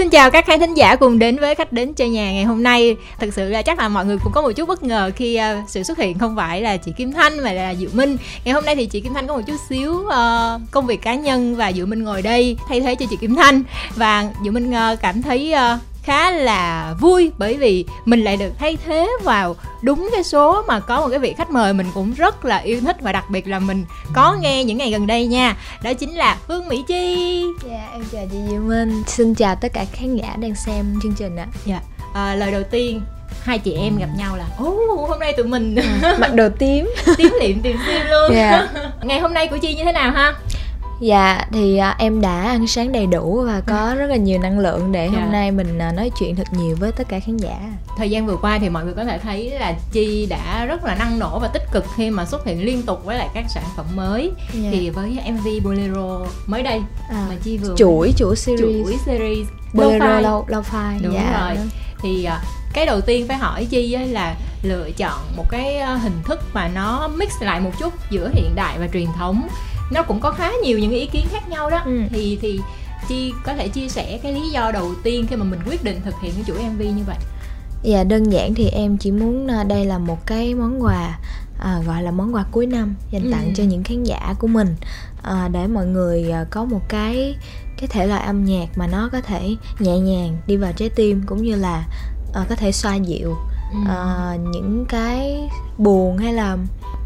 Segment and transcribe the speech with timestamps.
[0.00, 2.62] Xin chào các khán thính giả cùng đến với khách đến chơi nhà ngày hôm
[2.62, 2.96] nay.
[3.18, 5.70] Thực sự là chắc là mọi người cũng có một chút bất ngờ khi uh,
[5.70, 8.16] sự xuất hiện không phải là chị Kim Thanh mà là Diệu Minh.
[8.44, 11.14] Ngày hôm nay thì chị Kim Thanh có một chút xíu uh, công việc cá
[11.14, 13.62] nhân và Diệu Minh ngồi đây thay thế cho chị Kim Thanh
[13.96, 18.52] và Diệu Minh uh, cảm thấy uh, khá là vui bởi vì mình lại được
[18.58, 22.14] thay thế vào đúng cái số mà có một cái vị khách mời mình cũng
[22.14, 25.26] rất là yêu thích và đặc biệt là mình có nghe những ngày gần đây
[25.26, 25.56] nha.
[25.82, 27.44] Đó chính là Phương Mỹ Chi.
[27.68, 29.02] Dạ em chào chị Diệu Minh.
[29.06, 31.46] Xin chào tất cả khán giả đang xem chương trình ạ.
[31.64, 31.80] Dạ
[32.14, 33.00] à, lời đầu tiên
[33.42, 35.76] hai chị em gặp nhau là ố hôm nay tụi mình
[36.18, 36.90] mặc đồ tím.
[37.16, 38.32] Tím liệm tìm sim luôn.
[38.34, 38.70] Yeah.
[39.02, 40.34] ngày hôm nay của chi như thế nào ha
[41.00, 43.94] Dạ thì à, em đã ăn sáng đầy đủ và có ừ.
[43.94, 45.20] rất là nhiều năng lượng để dạ.
[45.20, 47.72] hôm nay mình à, nói chuyện thật nhiều với tất cả khán giả.
[47.96, 50.94] Thời gian vừa qua thì mọi người có thể thấy là Chi đã rất là
[50.94, 53.64] năng nổ và tích cực khi mà xuất hiện liên tục với lại các sản
[53.76, 54.32] phẩm mới.
[54.54, 54.70] Dạ.
[54.72, 59.48] Thì với MV Bolero mới đây à, mà Chi vừa chuỗi chuỗi series chuỗi series
[59.74, 60.98] Bolero lâu lâu phai.
[61.02, 61.40] Đúng dạ.
[61.40, 61.66] rồi.
[62.02, 62.32] Thì uh,
[62.72, 67.08] cái đầu tiên phải hỏi Chi là lựa chọn một cái hình thức mà nó
[67.08, 69.48] mix lại một chút giữa hiện đại và truyền thống
[69.90, 72.00] nó cũng có khá nhiều những ý kiến khác nhau đó ừ.
[72.10, 72.60] thì thì
[73.08, 76.00] chi có thể chia sẻ cái lý do đầu tiên khi mà mình quyết định
[76.04, 77.16] thực hiện cái chuỗi mv như vậy
[77.82, 81.18] dạ đơn giản thì em chỉ muốn à, đây là một cái món quà
[81.60, 83.52] à, gọi là món quà cuối năm dành tặng ừ.
[83.54, 84.76] cho những khán giả của mình
[85.22, 87.36] à, để mọi người à, có một cái
[87.76, 91.22] cái thể loại âm nhạc mà nó có thể nhẹ nhàng đi vào trái tim
[91.26, 91.84] cũng như là
[92.34, 93.36] à, có thể xoa dịu
[93.72, 93.78] ừ.
[93.88, 96.56] à, những cái buồn hay là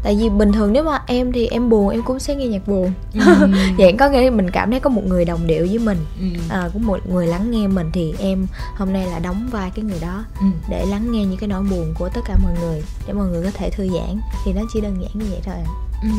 [0.05, 2.67] tại vì bình thường nếu mà em thì em buồn em cũng sẽ nghe nhạc
[2.67, 3.19] buồn ừ.
[3.77, 6.25] vậy có nghĩa mình cảm thấy có một người đồng điệu với mình ừ.
[6.49, 9.85] à, có một người lắng nghe mình thì em hôm nay là đóng vai cái
[9.85, 10.45] người đó ừ.
[10.69, 13.43] để lắng nghe những cái nỗi buồn của tất cả mọi người để mọi người
[13.43, 15.55] có thể thư giãn thì nó chỉ đơn giản như vậy thôi
[16.01, 16.09] ừ.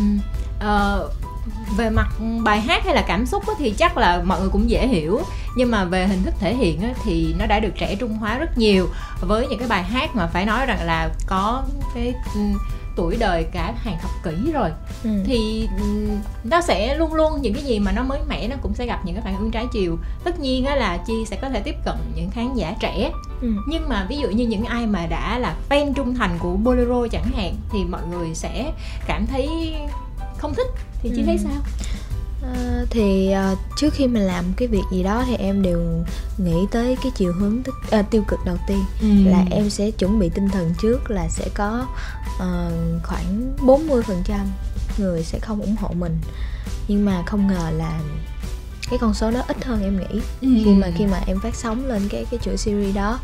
[0.60, 1.08] ờ,
[1.76, 2.08] về mặt
[2.44, 5.20] bài hát hay là cảm xúc thì chắc là mọi người cũng dễ hiểu
[5.56, 8.58] nhưng mà về hình thức thể hiện thì nó đã được trẻ trung hóa rất
[8.58, 8.88] nhiều
[9.20, 12.14] với những cái bài hát mà phải nói rằng là có cái
[12.96, 14.70] tuổi đời cả hàng thập kỷ rồi
[15.04, 15.10] ừ.
[15.24, 15.68] thì
[16.44, 19.00] nó sẽ luôn luôn những cái gì mà nó mới mẻ nó cũng sẽ gặp
[19.04, 21.74] những cái phản ứng trái chiều tất nhiên á là chi sẽ có thể tiếp
[21.84, 23.48] cận những khán giả trẻ ừ.
[23.68, 27.06] nhưng mà ví dụ như những ai mà đã là fan trung thành của bolero
[27.10, 28.72] chẳng hạn thì mọi người sẽ
[29.06, 29.74] cảm thấy
[30.38, 30.66] không thích
[31.02, 31.26] thì chi ừ.
[31.26, 31.62] thấy sao
[32.42, 36.04] À, thì uh, trước khi mình làm cái việc gì đó thì em đều
[36.38, 39.30] nghĩ tới cái chiều hướng tích, uh, tiêu cực đầu tiên ừ.
[39.30, 41.86] là em sẽ chuẩn bị tinh thần trước là sẽ có
[42.36, 44.02] uh, khoảng 40%
[44.98, 46.18] người sẽ không ủng hộ mình
[46.88, 48.00] nhưng mà không ngờ là
[48.90, 50.48] cái con số đó ít hơn em nghĩ ừ.
[50.64, 53.18] khi mà khi mà em phát sóng lên cái cái chuỗi series đó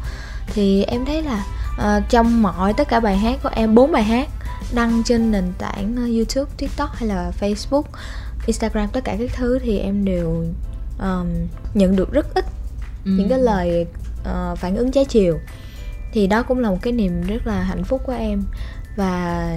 [0.46, 1.44] thì em thấy là
[1.76, 4.28] uh, trong mọi tất cả bài hát của em bốn bài hát
[4.74, 7.82] đăng trên nền tảng YouTube, TikTok hay là Facebook
[8.46, 10.44] Instagram tất cả các thứ thì em đều
[10.98, 11.28] um,
[11.74, 12.44] nhận được rất ít
[13.04, 13.10] ừ.
[13.10, 13.86] những cái lời
[14.20, 15.38] uh, phản ứng trái chiều
[16.12, 18.42] thì đó cũng là một cái niềm rất là hạnh phúc của em
[18.96, 19.48] và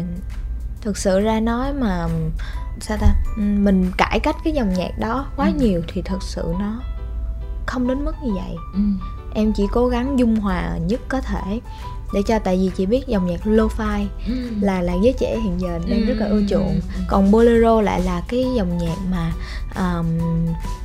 [0.81, 2.07] thực sự ra nói mà
[2.81, 5.53] sao ta mình cải cách cái dòng nhạc đó quá ừ.
[5.59, 6.81] nhiều thì thật sự nó
[7.65, 8.79] không đến mức như vậy ừ.
[9.33, 11.59] em chỉ cố gắng dung hòa nhất có thể
[12.15, 14.33] để cho tại vì chị biết dòng nhạc lo-fi ừ.
[14.61, 16.79] là là giới trẻ hiện giờ đang rất là ưa chuộng.
[17.07, 19.33] Còn bolero lại là cái dòng nhạc mà
[19.75, 20.05] um,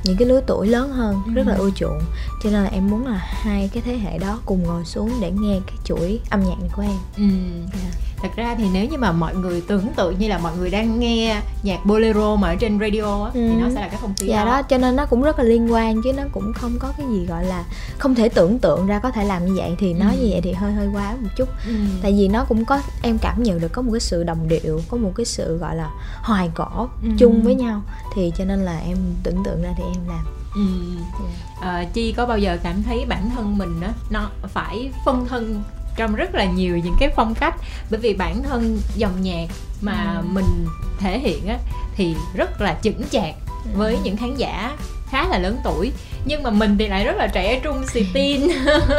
[0.03, 1.99] những cái lứa tuổi lớn hơn rất là ưa chuộng.
[2.43, 5.31] Cho nên là em muốn là hai cái thế hệ đó cùng ngồi xuống để
[5.31, 6.97] nghe cái chuỗi âm nhạc này của em.
[7.17, 10.69] Yeah thật ra thì nếu như mà mọi người tưởng tượng như là mọi người
[10.69, 13.49] đang nghe nhạc bolero mà ở trên radio á, ừ.
[13.49, 14.51] thì nó sẽ là cái không khí dạ đó.
[14.51, 17.07] đó cho nên nó cũng rất là liên quan chứ nó cũng không có cái
[17.09, 17.63] gì gọi là
[17.97, 20.23] không thể tưởng tượng ra có thể làm như vậy thì nói ừ.
[20.23, 21.73] như vậy thì hơi hơi quá một chút ừ.
[22.01, 24.81] tại vì nó cũng có em cảm nhận được có một cái sự đồng điệu
[24.89, 25.89] có một cái sự gọi là
[26.21, 27.09] hoài cổ ừ.
[27.17, 27.81] chung với nhau
[28.15, 30.61] thì cho nên là em tưởng tượng ra thì em làm Ừ.
[30.61, 31.05] Yeah.
[31.19, 31.67] Dạ.
[31.67, 35.63] À, chi có bao giờ cảm thấy bản thân mình á nó phải phân thân
[35.95, 37.55] trong rất là nhiều những cái phong cách
[37.89, 39.47] bởi vì bản thân dòng nhạc
[39.81, 40.25] mà ừ.
[40.31, 40.65] mình
[40.99, 41.57] thể hiện á
[41.95, 43.71] thì rất là chững chạc ừ.
[43.75, 44.77] với những khán giả
[45.09, 45.91] khá là lớn tuổi
[46.25, 48.41] nhưng mà mình thì lại rất là trẻ trung xì tin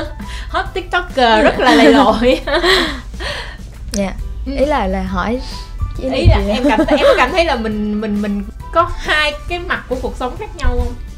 [0.49, 2.41] hot tiktoker rất là lầy lội
[3.93, 4.15] dạ yeah.
[4.47, 4.53] Ừ.
[4.59, 5.41] ý là là hỏi
[6.03, 9.59] ý là em cảm thấy em cảm thấy là mình mình mình có hai cái
[9.59, 11.12] mặt của cuộc sống khác nhau không Ừ,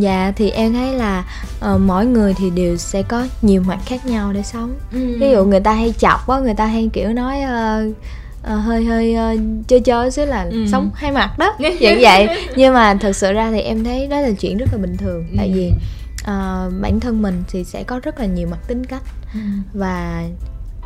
[0.00, 1.24] dạ thì em thấy là
[1.58, 5.16] uh, mỗi người thì đều sẽ có nhiều mặt khác nhau để sống ừ.
[5.20, 7.94] ví dụ người ta hay chọc á người ta hay kiểu nói uh,
[8.42, 10.66] uh, hơi hơi uh, chơi chơi xíu là ừ.
[10.72, 14.20] sống hai mặt đó dạng vậy nhưng mà thật sự ra thì em thấy đó
[14.20, 15.34] là chuyện rất là bình thường ừ.
[15.36, 15.72] tại vì
[16.20, 19.02] uh, bản thân mình thì sẽ có rất là nhiều mặt tính cách
[19.34, 19.40] ừ.
[19.74, 20.24] và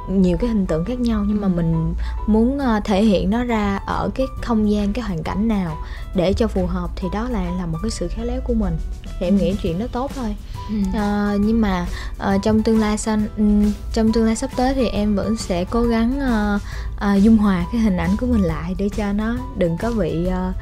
[0.08, 1.52] nhiều cái hình tượng khác nhau nhưng mà ừ.
[1.56, 1.94] mình
[2.26, 5.76] muốn uh, thể hiện nó ra ở cái không gian cái hoàn cảnh nào
[6.14, 8.76] để cho phù hợp thì đó là là một cái sự khéo léo của mình
[9.18, 9.56] thì em nghĩ ừ.
[9.62, 10.36] chuyện đó tốt thôi
[10.70, 10.76] ừ.
[10.78, 11.86] uh, nhưng mà
[12.16, 15.64] uh, trong tương lai sau um, trong tương lai sắp tới thì em vẫn sẽ
[15.64, 16.62] cố gắng uh,
[16.96, 20.26] uh, dung hòa cái hình ảnh của mình lại để cho nó đừng có bị
[20.26, 20.54] uh,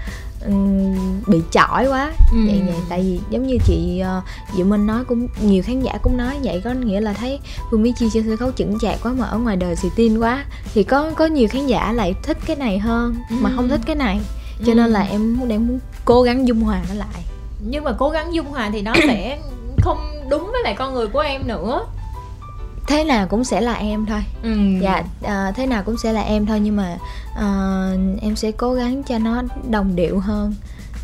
[1.26, 2.38] bị chỏi quá ừ.
[2.46, 4.24] vậy vậy tại vì giống như chị uh,
[4.56, 7.40] Diệu Minh nói cũng nhiều khán giả cũng nói vậy có nghĩa là thấy
[7.70, 10.18] Phương Mỹ Chi trên sân khấu chững chạc quá mà ở ngoài đời xì tin
[10.18, 10.44] quá
[10.74, 13.36] thì có có nhiều khán giả lại thích cái này hơn ừ.
[13.40, 14.20] mà không thích cái này
[14.58, 14.74] cho ừ.
[14.74, 17.24] nên là em đang muốn cố gắng dung hòa nó lại
[17.66, 19.38] nhưng mà cố gắng dung hòa thì nó sẽ
[19.80, 19.98] không
[20.28, 21.86] đúng với lại con người của em nữa
[22.86, 24.24] thế nào cũng sẽ là em thôi.
[24.42, 24.56] Ừ.
[24.80, 26.96] dạ à, thế nào cũng sẽ là em thôi nhưng mà
[27.36, 27.46] à,
[28.20, 30.54] em sẽ cố gắng cho nó đồng điệu hơn.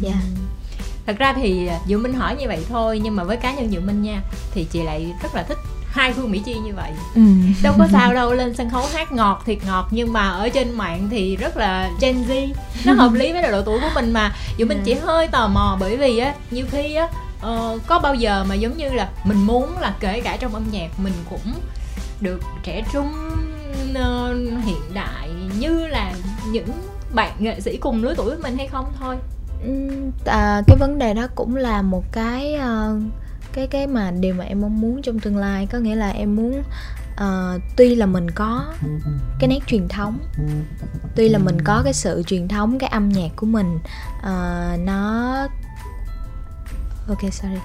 [0.00, 0.12] Dạ.
[0.12, 0.42] Ừ.
[1.06, 3.80] thật ra thì diệu minh hỏi như vậy thôi nhưng mà với cá nhân diệu
[3.80, 4.22] minh nha
[4.52, 5.58] thì chị lại rất là thích
[5.90, 6.90] hai phương mỹ chi như vậy.
[7.14, 7.22] Ừ.
[7.62, 10.72] đâu có sao đâu lên sân khấu hát ngọt thiệt ngọt nhưng mà ở trên
[10.72, 12.48] mạng thì rất là gen z.
[12.84, 14.34] Nó hợp lý với độ tuổi của mình mà.
[14.56, 17.08] Dù mình chỉ hơi tò mò bởi vì á nhiều khi á
[17.46, 20.64] uh, có bao giờ mà giống như là mình muốn là kể cả trong âm
[20.70, 21.52] nhạc mình cũng
[22.20, 23.12] được trẻ trung
[23.90, 26.12] uh, hiện đại như là
[26.52, 26.68] những
[27.14, 29.16] bạn nghệ sĩ cùng lứa tuổi với mình hay không thôi?
[30.26, 33.02] À, cái vấn đề đó cũng là một cái uh,
[33.52, 35.66] cái cái mà điều mà em mong muốn trong tương lai.
[35.66, 36.62] Có nghĩa là em muốn
[37.14, 38.64] uh, tuy là mình có
[39.38, 40.18] cái nét truyền thống
[41.16, 43.78] tuy là mình có cái sự truyền thống cái âm nhạc của mình
[44.18, 45.34] uh, nó
[47.08, 47.60] ok sorry.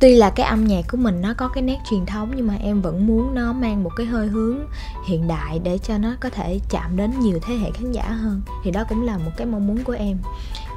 [0.00, 2.54] Tuy là cái âm nhạc của mình nó có cái nét truyền thống nhưng mà
[2.62, 4.58] em vẫn muốn nó mang một cái hơi hướng
[5.06, 8.42] hiện đại để cho nó có thể chạm đến nhiều thế hệ khán giả hơn.
[8.64, 10.18] Thì đó cũng là một cái mong muốn của em.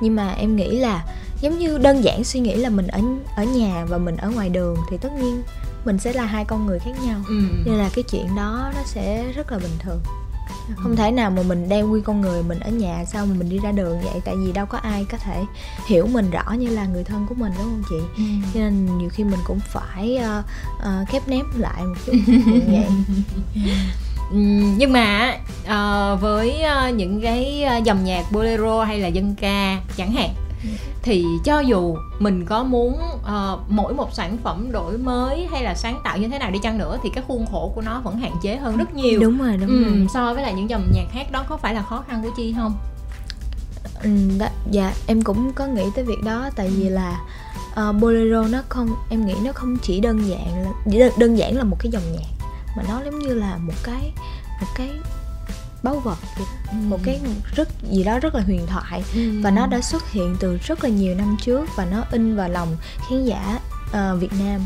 [0.01, 1.05] Nhưng mà em nghĩ là
[1.41, 3.01] giống như đơn giản suy nghĩ là mình ở
[3.35, 5.43] ở nhà và mình ở ngoài đường thì tất nhiên
[5.85, 7.21] mình sẽ là hai con người khác nhau.
[7.27, 7.41] Ừ.
[7.65, 9.99] nên là cái chuyện đó nó sẽ rất là bình thường
[10.75, 13.49] không thể nào mà mình đem nguyên con người mình ở nhà sao mà mình
[13.49, 15.43] đi ra đường vậy tại vì đâu có ai có thể
[15.87, 17.95] hiểu mình rõ như là người thân của mình đúng không chị?
[18.17, 18.23] Ừ.
[18.53, 20.45] cho nên nhiều khi mình cũng phải uh,
[20.77, 22.13] uh, khép nép lại một chút
[22.67, 22.87] vậy.
[24.31, 24.37] Ừ,
[24.77, 30.11] nhưng mà uh, với uh, những cái dòng nhạc bolero hay là dân ca chẳng
[30.11, 30.29] hạn
[31.01, 35.75] thì cho dù mình có muốn uh, mỗi một sản phẩm đổi mới hay là
[35.75, 38.17] sáng tạo như thế nào đi chăng nữa thì cái khuôn khổ của nó vẫn
[38.17, 39.19] hạn chế hơn rất nhiều.
[39.19, 40.07] Đúng rồi đúng ừ, rồi.
[40.13, 42.53] so với lại những dòng nhạc khác đó có phải là khó khăn của chi
[42.57, 42.73] không?
[44.03, 44.09] Ừ,
[44.39, 47.19] đó, dạ em cũng có nghĩ tới việc đó tại vì là
[47.71, 51.63] uh, bolero nó không em nghĩ nó không chỉ đơn giản là đơn giản là
[51.63, 52.47] một cái dòng nhạc
[52.77, 54.11] mà nó giống như là một cái
[54.61, 54.89] một cái
[55.85, 56.17] báu vật.
[56.71, 56.75] Ừ.
[56.87, 57.21] một cái
[57.55, 59.41] rất gì đó rất là huyền thoại ừ.
[59.41, 62.49] và nó đã xuất hiện từ rất là nhiều năm trước và nó in vào
[62.49, 62.75] lòng
[63.09, 64.65] khán giả uh, Việt Nam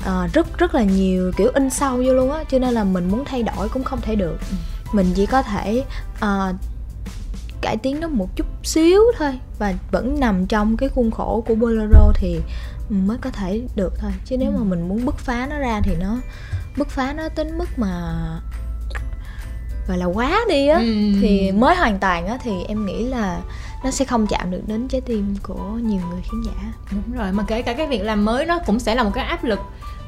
[0.00, 3.10] uh, rất rất là nhiều kiểu in sâu vô luôn á cho nên là mình
[3.10, 4.56] muốn thay đổi cũng không thể được ừ.
[4.92, 5.84] mình chỉ có thể
[6.16, 6.56] uh,
[7.60, 11.54] cải tiến nó một chút xíu thôi và vẫn nằm trong cái khuôn khổ của
[11.54, 12.40] bolero thì
[12.90, 15.96] mới có thể được thôi chứ nếu mà mình muốn bứt phá nó ra thì
[16.00, 16.16] nó
[16.76, 18.22] bứt phá nó đến mức mà
[19.88, 21.12] gọi là quá đi á ừ.
[21.20, 23.40] thì mới hoàn toàn á thì em nghĩ là
[23.84, 27.32] nó sẽ không chạm được đến trái tim của nhiều người khán giả đúng rồi
[27.32, 29.58] mà kể cả cái việc làm mới nó cũng sẽ là một cái áp lực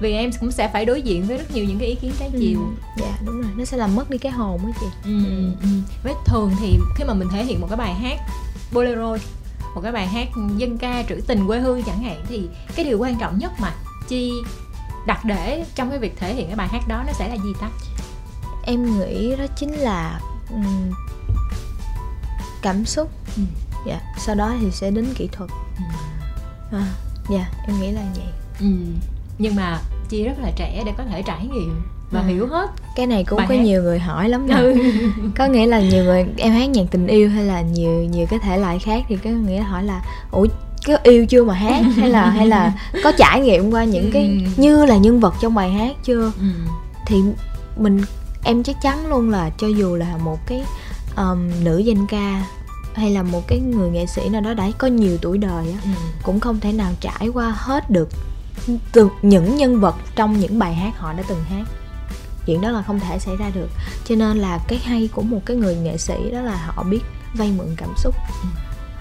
[0.01, 2.31] vì em cũng sẽ phải đối diện với rất nhiều những cái ý kiến trái
[2.33, 2.39] ừ.
[2.41, 3.03] chiều ừ.
[3.03, 5.51] dạ đúng rồi nó sẽ làm mất đi cái hồn á chị ừ, ừ.
[5.63, 5.69] ừ.
[6.05, 8.19] với thường thì khi mà mình thể hiện một cái bài hát
[8.73, 9.17] bolero
[9.75, 12.99] một cái bài hát dân ca trữ tình quê hương chẳng hạn thì cái điều
[12.99, 13.73] quan trọng nhất mà
[14.09, 14.33] chi
[15.07, 17.53] đặt để trong cái việc thể hiện cái bài hát đó nó sẽ là gì
[17.61, 17.69] ta
[18.69, 20.21] em nghĩ đó chính là
[20.51, 20.93] um,
[22.63, 23.43] cảm xúc ừ.
[23.87, 25.85] dạ sau đó thì sẽ đến kỹ thuật ừ.
[26.77, 26.87] à,
[27.31, 28.27] dạ em nghĩ là vậy
[28.61, 28.67] ừ.
[29.39, 32.27] nhưng mà chi rất là trẻ để có thể trải nghiệm và à.
[32.27, 33.61] hiểu hết cái này cũng Bài có hát.
[33.61, 34.75] nhiều người hỏi lắm nè ừ.
[35.37, 38.39] có nghĩa là nhiều người em hát nhạc tình yêu hay là nhiều nhiều cái
[38.39, 40.47] thể loại khác thì có nghĩa hỏi là ủa
[40.87, 42.73] có yêu chưa mà hát hay là hay là
[43.05, 44.63] có trải nghiệm qua những cái ừ.
[44.63, 46.47] như là nhân vật trong bài hát chưa ừ.
[47.07, 47.17] thì
[47.77, 48.01] mình
[48.45, 50.65] em chắc chắn luôn là cho dù là một cái
[51.17, 52.45] um, nữ danh ca
[52.95, 55.79] hay là một cái người nghệ sĩ nào đó đã có nhiều tuổi đời á
[55.85, 55.91] ừ.
[56.23, 58.09] cũng không thể nào trải qua hết được
[58.93, 61.65] từ những nhân vật trong những bài hát họ đã từng hát
[62.47, 63.69] chuyện đó là không thể xảy ra được
[64.05, 67.01] cho nên là cái hay của một cái người nghệ sĩ đó là họ biết
[67.35, 68.49] vay mượn cảm xúc ừ.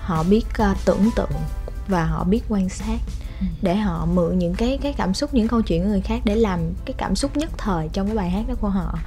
[0.01, 1.31] họ biết uh, tưởng tượng
[1.87, 2.97] và họ biết quan sát
[3.39, 3.45] ừ.
[3.61, 6.35] để họ mượn những cái cái cảm xúc những câu chuyện của người khác để
[6.35, 8.99] làm cái cảm xúc nhất thời trong cái bài hát đó của họ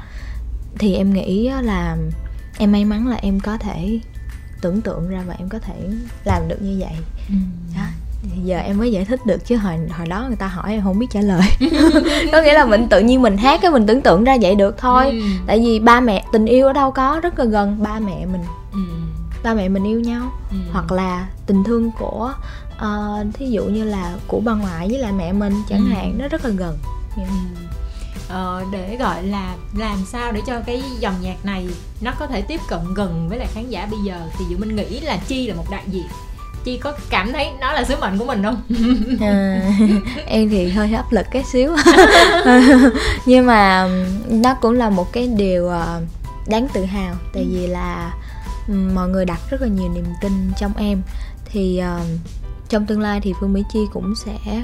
[0.79, 1.97] thì em nghĩ là
[2.59, 4.01] em may mắn là em có thể
[4.61, 5.75] tưởng tượng ra và em có thể
[6.25, 6.93] làm được như vậy
[7.29, 7.35] ừ.
[7.77, 7.83] đó
[8.45, 10.99] giờ em mới giải thích được chứ hồi hồi đó người ta hỏi em không
[10.99, 11.43] biết trả lời
[12.33, 14.79] có nghĩa là mình tự nhiên mình hát cái mình tưởng tượng ra vậy được
[14.79, 15.21] thôi ừ.
[15.47, 18.43] tại vì ba mẹ tình yêu ở đâu có rất là gần ba mẹ mình
[18.73, 18.79] ừ.
[19.43, 20.57] ba mẹ mình yêu nhau ừ.
[20.73, 22.35] hoặc là tình thương của
[22.77, 25.95] uh, thí dụ như là của bà ngoại với lại mẹ mình chẳng ừ.
[25.95, 26.79] hạn nó rất là gần
[27.17, 27.29] yeah.
[27.29, 27.70] ừ
[28.31, 31.69] uh, để gọi là làm sao để cho cái dòng nhạc này
[32.01, 34.77] nó có thể tiếp cận gần với lại khán giả bây giờ thì dự minh
[34.77, 36.07] nghĩ là chi là một đại diện
[36.65, 38.63] chi có cảm thấy nó là sứ mệnh của mình không?
[39.21, 39.63] À,
[40.27, 41.77] em thì hơi áp lực cái xíu.
[43.27, 43.89] Nhưng mà
[44.29, 46.01] nó cũng là một cái điều ờ,
[46.49, 47.15] đáng tự hào.
[47.33, 48.15] Tại vì là
[48.69, 51.03] mọi người đặt rất là nhiều niềm tin trong em.
[51.45, 52.21] Thì uh,
[52.69, 54.63] trong tương lai thì phương mỹ chi cũng sẽ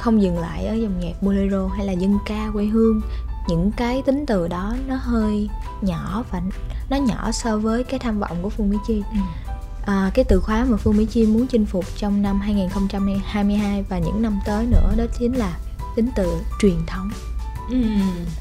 [0.00, 3.00] không dừng lại ở dòng nhạc bolero hay là dân ca quê hương
[3.48, 5.48] những cái tính từ đó nó hơi
[5.80, 6.42] nhỏ và
[6.90, 9.18] nó nhỏ so với cái tham vọng của Phương Mỹ Chi ừ.
[9.86, 13.98] à, cái từ khóa mà Phương Mỹ Chi muốn chinh phục trong năm 2022 và
[13.98, 15.58] những năm tới nữa đó chính là
[15.96, 17.10] tính từ truyền thống
[17.70, 17.76] ừ.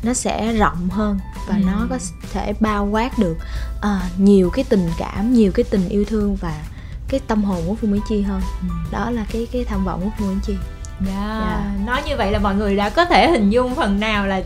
[0.04, 1.64] nó sẽ rộng hơn và ừ.
[1.66, 2.00] nó có
[2.34, 3.38] thể bao quát được
[3.78, 6.64] uh, nhiều cái tình cảm nhiều cái tình yêu thương và
[7.08, 8.68] cái tâm hồn của Phương Mỹ Chi hơn ừ.
[8.92, 10.56] đó là cái cái tham vọng của Phương Mỹ Chi
[11.00, 11.16] yeah.
[11.16, 11.40] Dạ.
[11.40, 11.62] yeah.
[11.78, 11.86] Dạ.
[11.86, 14.42] nói như vậy là mọi người đã có thể hình dung phần nào là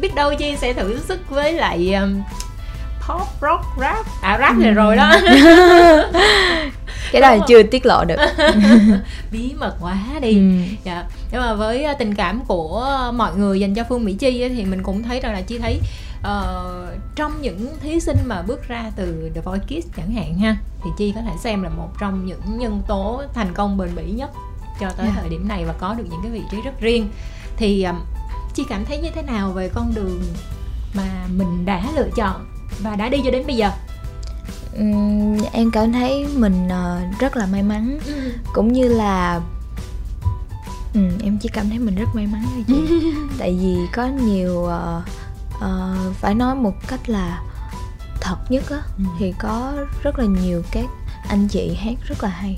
[0.00, 2.22] biết đâu chi sẽ thử sức với lại um,
[3.08, 4.70] pop rock rap à rap ừ.
[4.70, 5.16] rồi đó
[7.12, 8.16] cái đó là chưa tiết lộ được
[9.32, 10.76] bí mật quá đi ừ.
[10.84, 14.48] dạ nhưng mà với uh, tình cảm của mọi người dành cho phương mỹ chi
[14.48, 15.80] thì mình cũng thấy rằng là chi thấy
[16.20, 20.56] uh, trong những thí sinh mà bước ra từ The Voice Kids chẳng hạn ha
[20.84, 24.10] thì chi có thể xem là một trong những nhân tố thành công bền bỉ
[24.10, 24.30] nhất
[24.80, 25.18] cho tới yeah.
[25.20, 27.10] Thời điểm này và có được những cái vị trí rất riêng
[27.56, 27.96] thì um,
[28.54, 30.22] chị cảm thấy như thế nào về con đường
[30.94, 32.46] mà mình đã lựa chọn
[32.82, 33.70] và đã đi cho đến bây giờ
[34.78, 38.32] uhm, em cảm thấy mình uh, rất là may mắn ừ.
[38.54, 39.40] cũng như là
[40.94, 43.02] ừ, em chỉ cảm thấy mình rất may mắn thôi chị
[43.38, 45.02] tại vì có nhiều uh,
[45.56, 47.42] uh, phải nói một cách là
[48.20, 49.04] thật nhất á ừ.
[49.18, 49.72] thì có
[50.02, 50.86] rất là nhiều các
[51.28, 52.56] anh chị hát rất là hay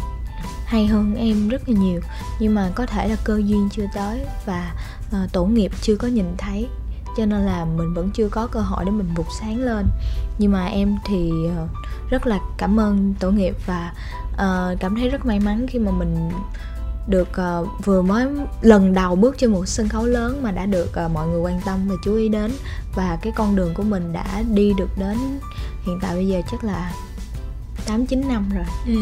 [0.73, 2.01] hay hơn em rất là nhiều.
[2.41, 4.75] Nhưng mà có thể là cơ duyên chưa tới và
[5.09, 6.69] uh, tổ nghiệp chưa có nhìn thấy.
[7.17, 9.87] Cho nên là mình vẫn chưa có cơ hội để mình bục sáng lên.
[10.39, 11.71] Nhưng mà em thì uh,
[12.11, 13.93] rất là cảm ơn tổ nghiệp và
[14.33, 16.31] uh, cảm thấy rất may mắn khi mà mình
[17.09, 18.27] được uh, vừa mới
[18.63, 21.61] lần đầu bước trên một sân khấu lớn mà đã được uh, mọi người quan
[21.65, 22.53] tâm và chú ý đến.
[22.95, 25.19] Và cái con đường của mình đã đi được đến
[25.83, 26.93] hiện tại bây giờ chắc là
[27.87, 28.65] 8 9 năm rồi.
[28.87, 28.97] Ừ.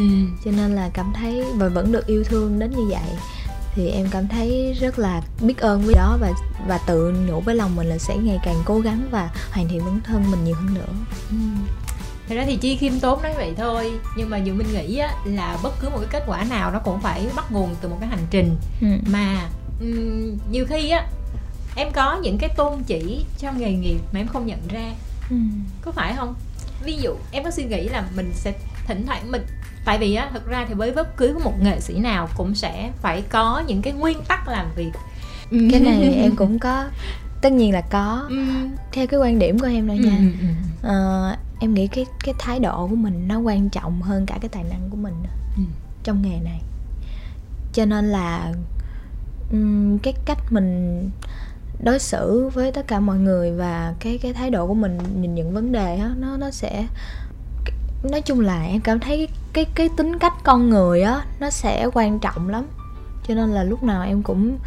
[0.45, 3.11] Cho nên là cảm thấy và vẫn được yêu thương đến như vậy
[3.75, 6.33] thì em cảm thấy rất là biết ơn với đó và
[6.69, 9.85] và tự nhủ với lòng mình là sẽ ngày càng cố gắng và hoàn thiện
[9.85, 10.93] bản thân mình nhiều hơn nữa.
[11.31, 11.37] Ừ.
[12.31, 15.15] Thật ra thì chi khiêm tốn nói vậy thôi Nhưng mà dù mình nghĩ á,
[15.25, 17.97] là bất cứ một cái kết quả nào Nó cũng phải bắt nguồn từ một
[18.01, 18.87] cái hành trình ừ.
[19.07, 19.49] Mà
[19.81, 21.07] um, nhiều khi á
[21.77, 24.93] Em có những cái tôn chỉ trong nghề nghiệp mà em không nhận ra
[25.31, 25.37] ừ.
[25.83, 26.35] Có phải không?
[26.85, 28.53] Ví dụ em có suy nghĩ là mình sẽ
[28.91, 29.43] thỉnh thoảng mình
[29.85, 32.93] tại vì á thật ra thì với bất cứ một nghệ sĩ nào cũng sẽ
[32.97, 34.93] phải có những cái nguyên tắc làm việc.
[35.51, 36.85] Cái này em cũng có
[37.43, 38.27] tất nhiên là có.
[38.29, 38.45] Ừ.
[38.93, 40.19] theo cái quan điểm của em thôi nha.
[40.83, 44.39] Ừ, à, em nghĩ cái cái thái độ của mình nó quan trọng hơn cả
[44.41, 45.15] cái tài năng của mình
[45.57, 45.63] ừ.
[46.05, 46.61] trong nghề này.
[47.73, 48.53] Cho nên là
[49.53, 51.11] um, cái cách mình
[51.85, 55.35] đối xử với tất cả mọi người và cái cái thái độ của mình nhìn
[55.35, 56.87] nhận vấn đề á nó nó sẽ
[58.03, 61.51] nói chung là em cảm thấy cái cái, cái tính cách con người á nó
[61.51, 62.65] sẽ quan trọng lắm.
[63.29, 64.59] Cho nên là lúc nào em cũng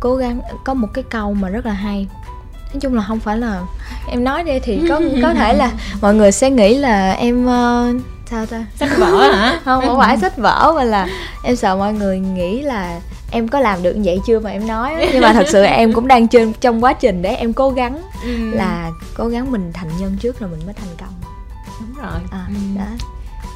[0.00, 2.08] cố gắng có một cái câu mà rất là hay.
[2.72, 3.62] Nói chung là không phải là
[4.08, 8.02] em nói đi thì có có thể là mọi người sẽ nghĩ là em uh,
[8.30, 8.66] sao ta?
[8.76, 9.60] Sách vở hả?
[9.64, 11.08] Không không phải sách vở mà là
[11.44, 14.94] em sợ mọi người nghĩ là em có làm được vậy chưa mà em nói
[15.12, 18.02] nhưng mà thật sự em cũng đang trên trong quá trình để em cố gắng
[18.24, 18.50] ừ.
[18.52, 21.19] là cố gắng mình thành nhân trước rồi mình mới thành công
[22.02, 22.20] rồi.
[22.30, 22.78] À, ừ.
[22.78, 23.06] đó.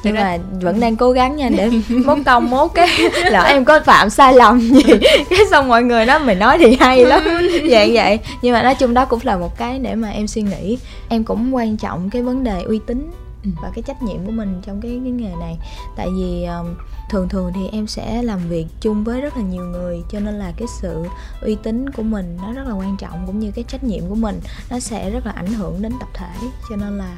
[0.05, 1.69] Nhưng mà vẫn đang cố gắng nha để
[2.05, 2.89] mốt công mốt cái
[3.31, 4.83] lỡ em có phạm sai lầm gì.
[5.29, 7.21] Cái xong mọi người nói mày nói thì hay lắm.
[7.69, 8.19] Vậy vậy.
[8.41, 10.77] Nhưng mà nói chung đó cũng là một cái để mà em suy nghĩ.
[11.09, 13.11] Em cũng quan trọng cái vấn đề uy tín
[13.43, 13.49] ừ.
[13.61, 15.57] và cái trách nhiệm của mình trong cái cái nghề này.
[15.97, 16.75] Tại vì um,
[17.09, 20.35] thường thường thì em sẽ làm việc chung với rất là nhiều người cho nên
[20.35, 21.03] là cái sự
[21.41, 24.15] uy tín của mình nó rất là quan trọng cũng như cái trách nhiệm của
[24.15, 26.47] mình nó sẽ rất là ảnh hưởng đến tập thể.
[26.69, 27.17] Cho nên là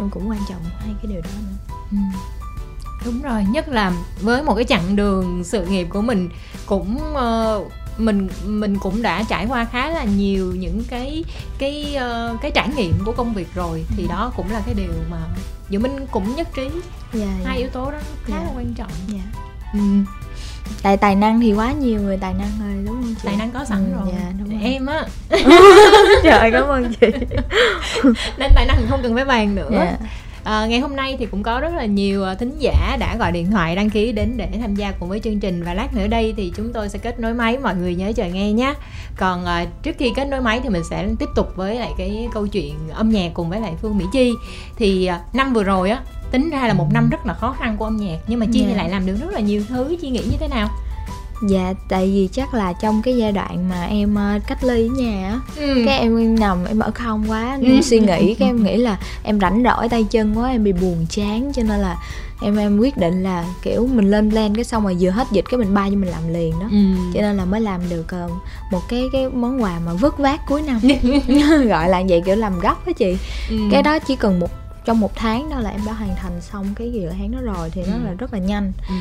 [0.00, 1.96] em cũng quan trọng hai cái điều đó nữa ừ.
[3.04, 6.28] đúng rồi nhất là với một cái chặng đường sự nghiệp của mình
[6.66, 11.24] cũng uh, mình mình cũng đã trải qua khá là nhiều những cái
[11.58, 14.08] cái uh, cái trải nghiệm của công việc rồi thì ừ.
[14.08, 15.18] đó cũng là cái điều mà
[15.70, 16.72] dự minh cũng nhất trí yeah,
[17.12, 17.30] dạ, yeah.
[17.40, 17.48] Dạ.
[17.48, 18.46] hai yếu tố đó khá yeah.
[18.46, 18.52] Dạ.
[18.52, 19.24] là quan trọng yeah.
[19.74, 19.80] ừ.
[20.82, 23.22] Tại tài năng thì quá nhiều người tài năng rồi đúng không chị?
[23.24, 24.12] Tài năng có sẵn ừ, rồi.
[24.12, 24.60] dạ, đúng rồi.
[24.62, 25.06] em á.
[26.22, 27.06] Trời cảm ơn chị.
[28.38, 29.70] Nên tài năng không cần phải bàn nữa.
[29.72, 29.88] Yeah.
[30.00, 30.06] Dạ.
[30.44, 33.32] À, ngày hôm nay thì cũng có rất là nhiều à, thính giả đã gọi
[33.32, 35.62] điện thoại đăng ký đến để tham gia cùng với chương trình.
[35.62, 38.24] Và lát nữa đây thì chúng tôi sẽ kết nối máy mọi người nhớ chờ
[38.24, 38.74] nghe nhé
[39.16, 42.28] còn à, trước khi kết nối máy thì mình sẽ tiếp tục với lại cái
[42.34, 44.32] câu chuyện âm nhạc cùng với lại phương mỹ chi.
[44.76, 46.00] Thì à, năm vừa rồi á
[46.30, 48.60] tính ra là một năm rất là khó khăn của âm nhạc nhưng mà chi
[48.60, 48.68] yeah.
[48.68, 48.82] thì dạ.
[48.82, 50.68] lại làm được rất là nhiều thứ chi nghĩ như thế nào
[51.42, 54.94] dạ tại vì chắc là trong cái giai đoạn mà em uh, cách ly ở
[54.94, 55.82] nhà á ừ.
[55.86, 57.82] cái em nằm em ở không quá nên ừ.
[57.82, 61.06] suy nghĩ cái em nghĩ là em rảnh rỗi tay chân quá em bị buồn
[61.10, 61.96] chán cho nên là
[62.42, 65.44] em em quyết định là kiểu mình lên plan cái xong rồi vừa hết dịch
[65.50, 66.78] cái mình bay cho mình làm liền đó ừ.
[67.14, 68.30] cho nên là mới làm được uh,
[68.72, 70.80] một cái cái món quà mà vứt vát cuối năm
[71.68, 73.16] gọi là vậy kiểu làm gấp á chị
[73.50, 73.56] ừ.
[73.70, 76.66] cái đó chỉ cần một trong một tháng đó là em đã hoàn thành xong
[76.74, 78.00] cái dự án đó rồi thì nó ừ.
[78.04, 78.94] là rất là nhanh ừ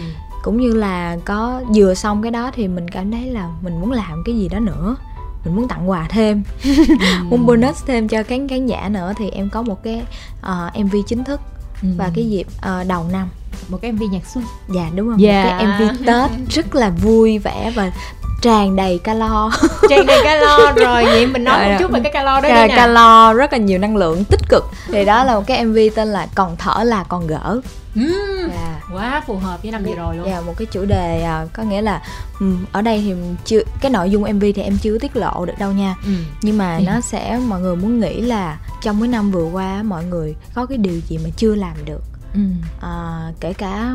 [0.43, 3.91] cũng như là có vừa xong cái đó thì mình cảm thấy là mình muốn
[3.91, 4.95] làm cái gì đó nữa
[5.45, 6.71] mình muốn tặng quà thêm ừ.
[7.23, 10.71] muốn bonus thêm cho khán khán giả nữa thì em có một cái uh, ờ,
[10.83, 11.41] mv chính thức
[11.81, 11.87] ừ.
[11.97, 13.29] và cái dịp uh, đầu năm
[13.67, 14.43] một cái mv nhạc xuân
[14.73, 15.43] dạ đúng không dạ.
[15.43, 17.91] một cái mv tết rất là vui vẻ và
[18.41, 19.51] tràn đầy calo
[19.89, 22.67] tràn đầy calo rồi vậy mình nói rồi, một chút về cái calo đó nè
[22.75, 26.07] calo rất là nhiều năng lượng tích cực thì đó là một cái mv tên
[26.07, 27.61] là còn thở là còn gỡ
[27.95, 28.81] Mm, yeah.
[28.93, 30.27] quá phù hợp với năm vừa rồi luôn.
[30.27, 32.01] Yeah, một cái chủ đề à, có nghĩa là
[32.39, 33.13] um, ở đây thì
[33.45, 35.95] chưa cái nội dung MV thì em chưa tiết lộ được đâu nha.
[36.05, 36.11] Ừ.
[36.41, 36.83] Nhưng mà ừ.
[36.85, 40.65] nó sẽ mọi người muốn nghĩ là trong cái năm vừa qua mọi người có
[40.65, 42.01] cái điều gì mà chưa làm được.
[42.33, 42.39] Ừ.
[42.81, 43.93] À, kể cả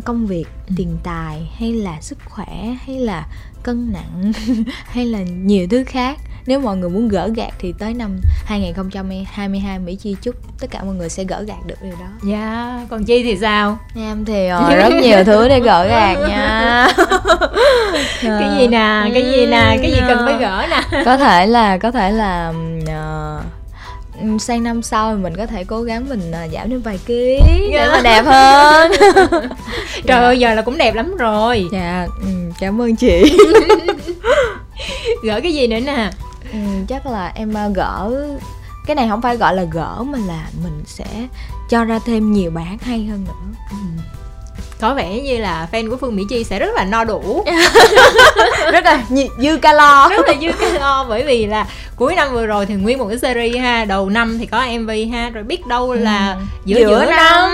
[0.00, 0.74] công việc, ừ.
[0.76, 3.26] tiền tài hay là sức khỏe hay là
[3.62, 4.32] cân nặng
[4.84, 9.78] hay là nhiều thứ khác nếu mọi người muốn gỡ gạt thì tới năm 2022
[9.78, 12.06] Mỹ Chi chúc tất cả mọi người sẽ gỡ gạt được điều đó.
[12.22, 13.78] Dạ, yeah, còn Chi thì sao?
[13.96, 16.88] Em thì uh, rất nhiều thứ để gỡ gạt nha.
[18.22, 21.02] cái gì nè, cái gì nè, cái gì cần phải gỡ nè.
[21.04, 23.63] có thể là có thể là uh,
[24.38, 27.40] sang năm sau mình có thể cố gắng mình uh, giảm đến vài ký
[27.72, 28.92] để mà đẹp hơn.
[30.06, 31.68] Trời ơi giờ là cũng đẹp lắm rồi.
[31.72, 33.36] Dạ um, cảm ơn chị.
[35.22, 36.10] Gỡ cái gì nữa nè?
[36.52, 36.58] Ừ,
[36.88, 38.26] chắc là em ờ, gỡ
[38.86, 41.06] cái này không phải gọi là gỡ mà là mình sẽ
[41.70, 43.58] cho ra thêm nhiều hát hay hơn nữa.
[43.70, 43.76] Ừ.
[44.84, 47.44] có vẻ như là fan của phương mỹ chi sẽ rất là no đủ
[48.72, 49.02] rất là
[49.38, 51.66] dư calo rất là dư calo bởi vì là
[51.96, 54.90] cuối năm vừa rồi thì nguyên một cái series ha đầu năm thì có mv
[55.12, 56.40] ha rồi biết đâu là ừ.
[56.64, 57.16] giữa giữa, giữa năm.
[57.16, 57.52] năm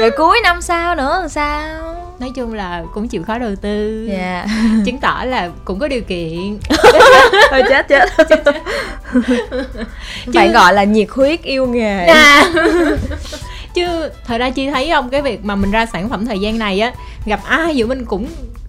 [0.00, 4.46] rồi cuối năm sau nữa sao nói chung là cũng chịu khó đầu tư yeah.
[4.46, 4.54] Dạ.
[4.86, 6.58] chứng tỏ là cũng có điều kiện
[7.50, 8.08] thôi chết chết
[10.34, 12.52] phải gọi là nhiệt huyết yêu nghề à.
[13.76, 16.58] Chứ thời ra chi thấy không cái việc mà mình ra sản phẩm thời gian
[16.58, 16.92] này á
[17.26, 18.26] gặp ai giữa mình cũng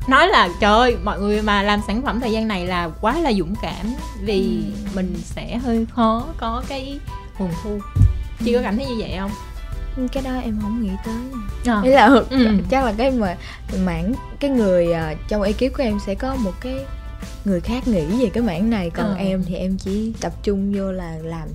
[0.07, 3.19] nói là trời ơi mọi người mà làm sản phẩm thời gian này là quá
[3.19, 4.89] là dũng cảm vì ừ.
[4.95, 6.99] mình sẽ hơi khó có cái
[7.39, 7.79] nguồn thu
[8.45, 9.31] chị có cảm thấy như vậy không
[10.11, 11.15] cái đó em không nghĩ tới
[11.65, 11.81] à.
[11.83, 12.47] là ừ.
[12.69, 13.37] chắc là cái mà
[13.85, 16.75] mảng cái người uh, trong ekip của em sẽ có một cái
[17.45, 19.23] người khác nghĩ về cái mảng này còn à.
[19.23, 21.47] em thì em chỉ tập trung vô là làm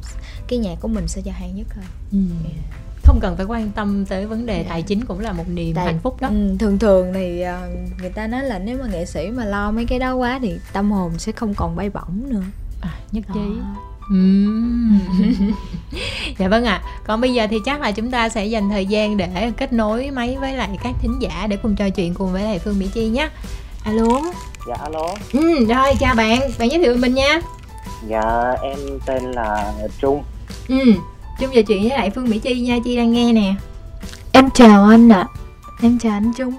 [0.48, 2.18] cái nhạc của mình sao cho hay nhất thôi ừ.
[2.44, 4.66] yeah không cần phải quan tâm tới vấn đề yeah.
[4.66, 4.70] Dạ.
[4.70, 6.28] tài chính cũng là một niềm Tại, hạnh phúc đó.
[6.28, 9.70] ừ, thường thường thì uh, người ta nói là nếu mà nghệ sĩ mà lo
[9.70, 12.42] mấy cái đó quá thì tâm hồn sẽ không còn bay bổng nữa.
[12.80, 13.40] À, nhất trí.
[16.38, 16.82] Dạ vâng ạ.
[16.84, 17.00] À.
[17.06, 20.10] còn bây giờ thì chắc là chúng ta sẽ dành thời gian để kết nối
[20.10, 22.88] máy với lại các thính giả để cùng trò chuyện cùng với lại phương mỹ
[22.94, 23.28] chi nhé.
[23.84, 24.20] Alo.
[24.68, 25.14] Dạ alo.
[25.32, 26.40] Ừ, rồi chào bạn.
[26.58, 27.40] Bạn giới thiệu mình nha.
[28.08, 30.22] Dạ em tên là trung.
[30.68, 30.94] Ừ
[31.42, 33.54] trung trò chuyện với lại phương mỹ chi nha chi đang nghe nè.
[34.32, 35.18] Em chào anh ạ.
[35.18, 35.26] À.
[35.82, 36.54] em chào anh trung.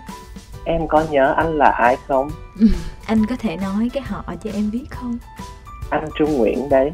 [0.66, 2.30] Em có nhớ anh là ai không?
[3.06, 5.18] Anh có thể nói cái họ cho em biết không?
[5.90, 6.92] Anh trung nguyễn đấy.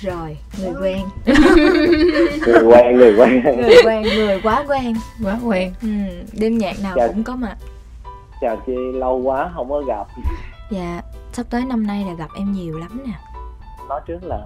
[0.00, 1.00] Rồi người quen.
[2.46, 3.42] Người quen người quen.
[3.56, 4.94] Người quen người quá quen.
[5.24, 5.72] Quá quen.
[5.82, 5.88] Ừ,
[6.32, 7.56] đêm nhạc nào chào, cũng có mặt
[8.40, 10.06] chào chị lâu quá không có gặp.
[10.70, 11.00] Dạ
[11.32, 13.12] sắp tới năm nay là gặp em nhiều lắm nè
[13.88, 14.38] nói trước là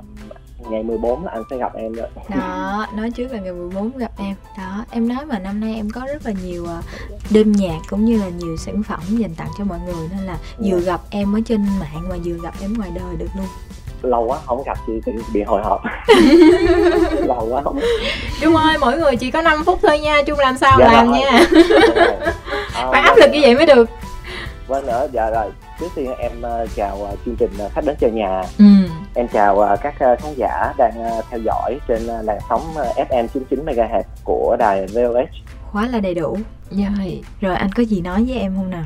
[0.70, 2.04] ngày 14 là anh sẽ gặp em đó.
[2.28, 4.34] Đó nói trước là ngày 14 gặp em.
[4.58, 6.82] Đó em nói mà năm nay em có rất là nhiều ờ,
[7.30, 10.38] đêm nhạc cũng như là nhiều sản phẩm dành tặng cho mọi người nên là
[10.58, 10.92] vừa dạ.
[10.92, 13.46] gặp em ở trên mạng mà vừa gặp em ngoài đời được luôn.
[14.02, 15.82] Lâu quá không gặp chị thì bị hồi hộp.
[17.26, 17.80] Lâu quá không
[18.40, 21.10] Trung ơi mỗi người chỉ có 5 phút thôi nha Trung làm sao dạ làm
[21.10, 21.18] rồi.
[21.18, 21.40] nha.
[22.74, 23.90] À, phải áp lực như vậy mới được.
[24.66, 27.96] Vâng nữa dạ rồi trước tiên em uh, chào uh, chương trình uh, khách đến
[28.00, 28.42] chơi nhà.
[28.58, 28.64] Ừ.
[29.14, 30.92] em chào các khán giả đang
[31.30, 32.62] theo dõi trên làn sóng
[32.96, 35.28] FM 99 MHz của đài VOH
[35.72, 36.36] quá là đầy đủ.
[36.70, 36.88] Dạ.
[37.40, 38.84] rồi anh có gì nói với em không nào?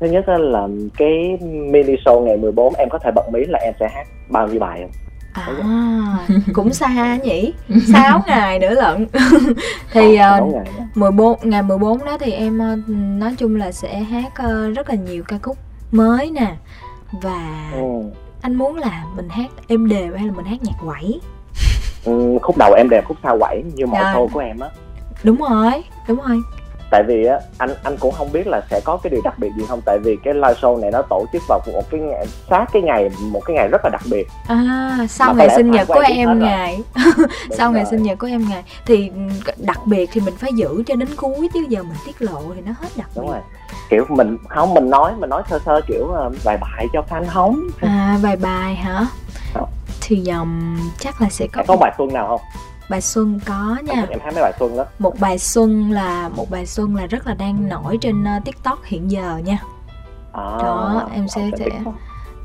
[0.00, 3.74] Thứ nhất là cái mini show ngày 14 em có thể bật mí là em
[3.80, 4.90] sẽ hát bao nhiêu bài không?
[5.32, 7.52] À, cũng xa nhỉ?
[7.92, 9.06] 6 ngày nữa lận.
[9.92, 12.88] Thì uh, 14 ngày 14 đó thì em uh,
[13.20, 15.56] nói chung là sẽ hát uh, rất là nhiều ca khúc
[15.92, 16.56] mới nè.
[17.22, 18.12] Và ừ.
[18.40, 21.20] anh muốn là mình hát êm đềm hay là mình hát nhạc quẩy?
[22.04, 24.68] Ừ, khúc đầu em đẹp khúc sau quẩy như mọi show của em á.
[25.24, 26.42] Đúng rồi đúng rồi
[26.90, 29.48] tại vì á anh anh cũng không biết là sẽ có cái điều đặc biệt
[29.56, 29.80] gì không.
[29.86, 32.82] Tại vì cái live show này nó tổ chức vào một cái ngày sát cái
[32.82, 34.26] ngày một cái ngày rất là đặc biệt.
[34.48, 36.80] À sau ngày sinh nhật của em ngày.
[37.50, 38.62] Sau ngày sinh nhật của em ngày.
[38.86, 39.10] Thì
[39.56, 42.60] đặc biệt thì mình phải giữ cho đến cuối chứ giờ mình tiết lộ thì
[42.60, 43.40] nó hết đặc đúng rồi.
[43.90, 47.24] Kiểu mình không mình nói mình nói sơ sơ kiểu uh, vài bài cho fan
[47.28, 47.60] hóng.
[47.80, 49.06] À vài bài hả?
[50.00, 52.40] Thì um, chắc là sẽ có có bài xuân nào không
[52.88, 54.06] bài xuân có nha.
[54.10, 54.84] Em thấy mấy bài xuân đó.
[54.98, 58.84] Một bài xuân là một bài xuân là rất là đang nổi trên uh, tiktok
[58.84, 59.58] hiện giờ nha.
[60.32, 61.66] À, đó em sẽ sẽ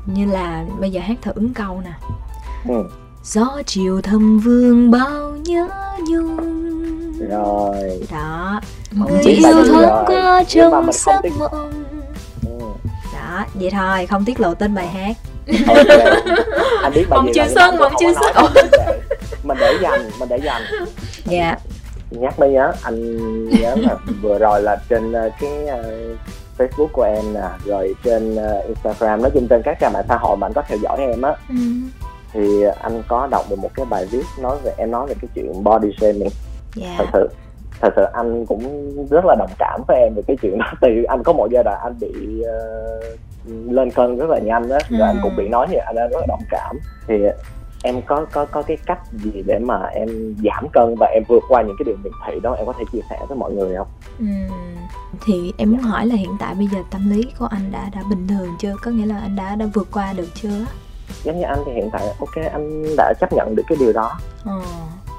[0.06, 1.92] như là bây giờ hát thử câu nè.
[2.68, 2.84] Ừ.
[3.24, 5.68] gió chiều thầm vương bao nhớ
[6.08, 6.36] nhung.
[7.30, 8.06] Rồi.
[8.12, 8.60] Đó.
[8.90, 11.84] Người yêu thoáng qua trong giấc mộng.
[13.14, 15.16] Đó vậy thôi không tiết lộ tên bài hát.
[15.68, 16.20] Okay.
[16.82, 18.52] anh biết bài mộng chưa xuân mộng chưa xuân
[19.54, 20.62] mình để dành mình để dành
[21.24, 21.58] dạ yeah.
[22.10, 26.18] nhắc mới nhớ anh nhớ là vừa rồi là trên uh, cái uh,
[26.58, 30.16] Facebook của em nè rồi trên uh, Instagram nói chung trên các trang mạng xã
[30.16, 31.54] hội mà anh có theo dõi em á ừ.
[32.32, 35.28] thì anh có đọc được một cái bài viết nói về em nói về cái
[35.34, 36.32] chuyện body shaming yeah.
[36.74, 36.94] Dạ.
[36.98, 37.28] thật sự
[37.80, 41.04] thật sự anh cũng rất là đồng cảm với em về cái chuyện đó thì
[41.04, 45.00] anh có một giai đoạn anh bị uh, lên cân rất là nhanh đó rồi
[45.00, 45.06] ừ.
[45.06, 47.14] anh cũng bị nói như anh rất là đồng cảm thì
[47.82, 51.42] em có có có cái cách gì để mà em giảm cân và em vượt
[51.48, 53.76] qua những cái điều miệt thị đó em có thể chia sẻ với mọi người
[53.76, 53.88] không?
[54.18, 54.26] Ừ.
[55.26, 58.02] Thì em muốn hỏi là hiện tại bây giờ tâm lý của anh đã đã
[58.10, 58.74] bình thường chưa?
[58.82, 60.66] Có nghĩa là anh đã đã vượt qua được chưa?
[61.24, 64.18] Giống như anh thì hiện tại ok anh đã chấp nhận được cái điều đó.
[64.44, 64.60] Ờ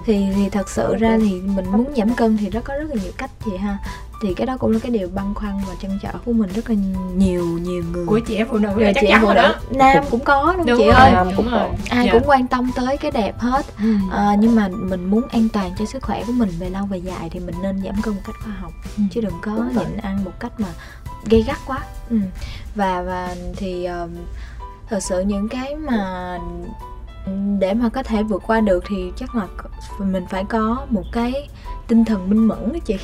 [0.05, 2.95] thì thì thật sự ra thì mình muốn giảm cân thì rất có rất là
[3.03, 3.77] nhiều cách chị ha
[4.23, 6.69] thì cái đó cũng là cái điều băn khoăn và trăn trở của mình rất
[6.69, 6.75] là
[7.15, 10.19] nhiều nhiều người của chị em phụ nữ là chắc chắn rồi đó nam cũng
[10.19, 11.69] có đúng, đúng chị ơi nam cũng rồi.
[11.89, 12.11] ai dạ.
[12.13, 13.95] cũng quan tâm tới cái đẹp hết ừ.
[14.11, 16.97] à, nhưng mà mình muốn an toàn cho sức khỏe của mình về lâu về
[16.97, 19.03] dài thì mình nên giảm cân một cách khoa học ừ.
[19.11, 20.67] chứ đừng có nhịn ăn một cách mà
[21.25, 22.17] gây gắt quá ừ.
[22.75, 24.09] và và thì uh,
[24.89, 26.37] thật sự những cái mà
[27.59, 29.47] để mà có thể vượt qua được thì chắc là
[29.99, 31.49] mình phải có một cái
[31.87, 32.97] tinh thần minh mẫn đó chị.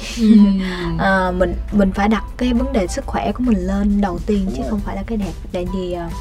[0.99, 4.51] À, mình mình phải đặt cái vấn đề sức khỏe của mình lên đầu tiên
[4.55, 5.34] chứ không phải là cái đẹp.
[5.51, 6.13] Tại vì uh,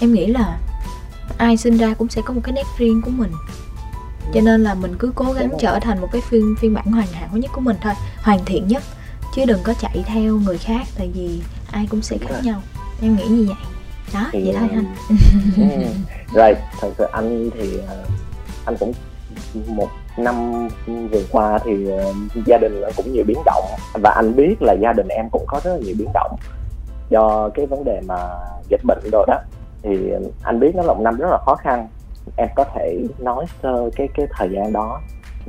[0.00, 0.58] em nghĩ là
[1.38, 3.32] ai sinh ra cũng sẽ có một cái nét riêng của mình.
[4.34, 7.06] Cho nên là mình cứ cố gắng trở thành một cái phiên phiên bản hoàn
[7.06, 8.82] hảo nhất của mình thôi hoàn thiện nhất
[9.34, 11.40] chứ đừng có chạy theo người khác tại vì
[11.72, 12.62] ai cũng sẽ khác nhau.
[13.02, 13.56] Em nghĩ như vậy.
[14.14, 14.94] Đó thì, vậy thôi anh
[15.56, 15.86] ừ
[16.34, 18.04] rồi, thật sự anh thì ờ,
[18.64, 18.92] anh cũng
[19.66, 22.12] một năm vừa qua thì ờ,
[22.46, 23.64] gia đình cũng nhiều biến động.
[24.02, 26.36] Và anh biết là gia đình em cũng có rất là nhiều biến động
[27.10, 28.16] do cái vấn đề mà
[28.70, 29.38] dịch bệnh rồi đó.
[29.82, 30.12] Thì
[30.42, 31.88] anh biết nó là một năm rất là khó khăn.
[32.36, 35.00] Em có thể nói sơ cái cái thời gian đó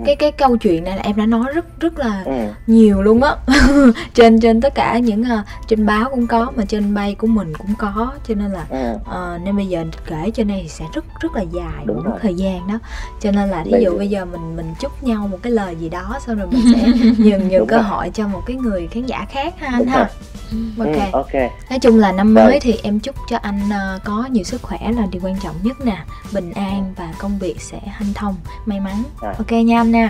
[0.05, 2.47] cái cái câu chuyện này là em đã nói rất rất là ừ.
[2.67, 3.35] nhiều luôn á.
[4.13, 7.53] Trên trên tất cả những uh, trên báo cũng có mà trên bay của mình
[7.57, 8.13] cũng có.
[8.27, 8.93] Cho nên là ừ.
[8.95, 12.33] uh, nên bây giờ kể trên thì sẽ rất rất là dài Đúng một thời
[12.33, 12.79] gian đó.
[13.21, 15.89] Cho nên là ví dụ bây giờ mình mình chúc nhau một cái lời gì
[15.89, 17.85] đó xong rồi mình sẽ nhường nhường cơ rồi.
[17.85, 20.09] hội cho một cái người khán giả khác ha anh ha.
[20.51, 21.33] ừ, ok ừ, ok.
[21.69, 24.91] nói chung là năm mới thì em chúc cho anh uh, có nhiều sức khỏe
[24.95, 26.03] là điều quan trọng nhất nè.
[26.33, 29.03] Bình an và công việc sẽ hanh thông may mắn.
[29.21, 29.33] À.
[29.37, 30.09] ok nha anh nè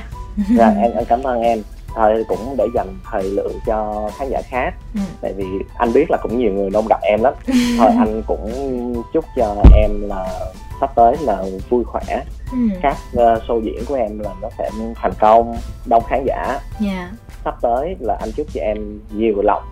[0.57, 1.61] dạ em em cảm ơn em
[1.95, 4.99] thôi cũng để dành thời lượng cho khán giả khác ừ.
[5.21, 5.45] tại vì
[5.77, 7.33] anh biết là cũng nhiều người đông gặp em lắm
[7.77, 12.57] thôi anh cũng chúc cho em là sắp tới là vui khỏe ừ.
[12.81, 16.61] các uh, show diễn của em là nó sẽ thành công đông khán giả yeah.
[16.81, 17.11] Dạ.
[17.45, 19.63] sắp tới là anh chúc cho em nhiều lộc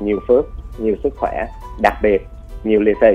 [0.00, 0.44] nhiều phước
[0.78, 1.46] nhiều sức khỏe
[1.80, 2.26] đặc biệt
[2.64, 3.06] nhiều lì xì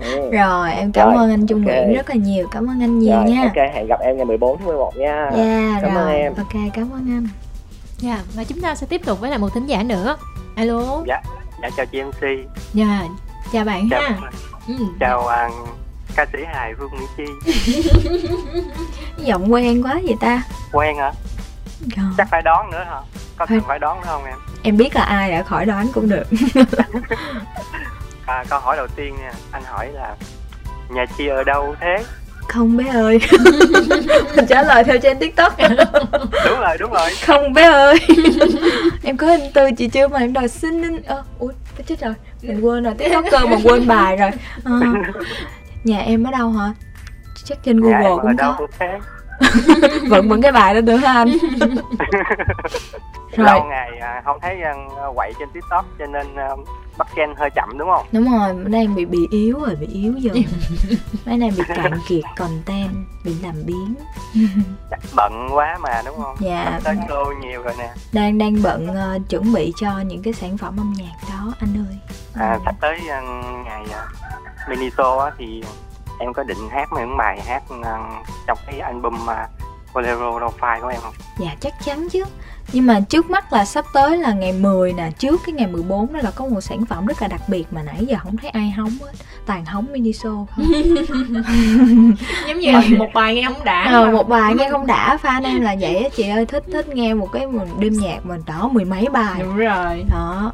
[0.00, 0.30] ừ.
[0.32, 1.84] rồi em cảm rồi, ơn anh Trung okay.
[1.84, 2.48] Nguyễn rất là nhiều.
[2.50, 3.42] Cảm ơn anh nhiều rồi, nha.
[3.42, 5.30] ok hẹn gặp em ngày 14 tháng 11 nha.
[5.36, 6.04] Dạ yeah, cảm rồi.
[6.04, 6.34] ơn em.
[6.36, 7.28] Ok cảm ơn anh.
[7.98, 10.16] Dạ yeah, và chúng ta sẽ tiếp tục với lại một thính giả nữa.
[10.56, 11.02] Alo.
[11.06, 11.22] Dạ
[11.62, 12.20] dạ chào chị MC
[12.72, 13.10] dạ yeah,
[13.52, 14.30] chào bạn chào, ha.
[14.68, 14.74] ừ.
[15.00, 15.68] chào uh,
[16.16, 17.52] ca sĩ hài Vương Mỹ Chi.
[19.24, 20.42] Giọng quen quá vậy ta.
[20.72, 21.12] Quen hả?
[21.96, 22.06] Rồi.
[22.18, 23.00] chắc phải đón nữa hả?
[23.36, 23.78] Có cần phải.
[23.78, 24.38] đón nữa không em?
[24.62, 26.26] Em biết là ai đã khỏi đoán cũng được
[28.30, 29.32] à, câu hỏi đầu tiên nha.
[29.52, 30.14] Anh hỏi là
[30.88, 32.04] nhà chi ở đâu thế?
[32.48, 33.20] Không bé ơi.
[34.36, 35.52] Mình trả lời theo trên tiktok.
[36.46, 37.10] Đúng rồi đúng rồi.
[37.26, 37.98] Không bé ơi.
[39.04, 41.52] Em có hình từ chị chưa mà em đòi xin in ơ ui
[41.86, 42.14] chết rồi.
[42.42, 44.30] Mình quên rồi tiktoker mà quên bài rồi.
[44.64, 44.72] À,
[45.84, 46.72] nhà em ở đâu hả?
[47.44, 48.66] Chắc trên google dạ, cũng có.
[50.08, 51.28] vẫn vẫn cái bài đó nữa hả anh?
[53.36, 53.46] Rồi.
[53.46, 54.74] lâu ngày à, không thấy à,
[55.14, 56.48] quậy trên tiktok cho nên à,
[56.98, 58.06] bắt trend hơi chậm đúng không?
[58.12, 60.36] Đúng rồi đang bị bị yếu rồi bị yếu dần
[61.26, 62.90] mấy này bị cạn kiệt content
[63.24, 63.94] bị làm biến.
[65.16, 66.36] Bận quá mà đúng không?
[66.40, 67.92] Dạ tới cô nhiều rồi nè.
[68.12, 71.86] Đang đang bận uh, chuẩn bị cho những cái sản phẩm âm nhạc đó anh
[71.88, 71.98] ơi.
[72.34, 75.62] À, sắp tới uh, ngày uh, mini show á, thì
[76.18, 80.88] em có định hát mấy bài hát uh, trong cái album uh, Bolero Lo-Fi của
[80.88, 81.14] em không?
[81.38, 82.24] Dạ chắc chắn chứ.
[82.72, 86.12] Nhưng mà trước mắt là sắp tới là ngày 10 nè trước cái ngày 14
[86.12, 88.50] đó là có một sản phẩm rất là đặc biệt mà nãy giờ không thấy
[88.50, 89.12] ai hóng hết.
[89.46, 90.64] Toàn hóng mini show không
[92.48, 93.90] giống như là một bài nghe không đã.
[93.92, 95.18] Ờ, một bài nghe không đã.
[95.22, 96.46] Fan em là vậy á chị ơi.
[96.46, 97.46] Thích thích nghe một cái
[97.78, 99.40] đêm nhạc mình đó mười mấy bài.
[99.40, 100.04] Đúng rồi.
[100.10, 100.52] Đó.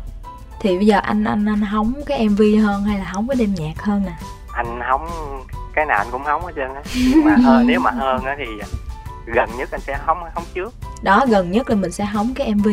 [0.60, 3.54] Thì bây giờ anh anh anh hóng cái mv hơn hay là hóng cái đêm
[3.54, 4.12] nhạc hơn nè?
[4.52, 5.08] Anh hóng
[5.74, 6.82] cái nào anh cũng hóng hết trơn á.
[7.24, 8.44] Mà hơn nếu mà hơn á thì
[9.26, 10.74] gần nhất anh sẽ hóng hóng trước.
[11.02, 12.68] Đó gần nhất là mình sẽ hóng cái mv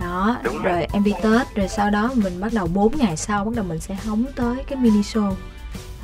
[0.00, 0.72] đó Đúng rồi.
[0.72, 3.78] rồi mv tết rồi sau đó mình bắt đầu 4 ngày sau bắt đầu mình
[3.80, 5.32] sẽ hóng tới cái mini show.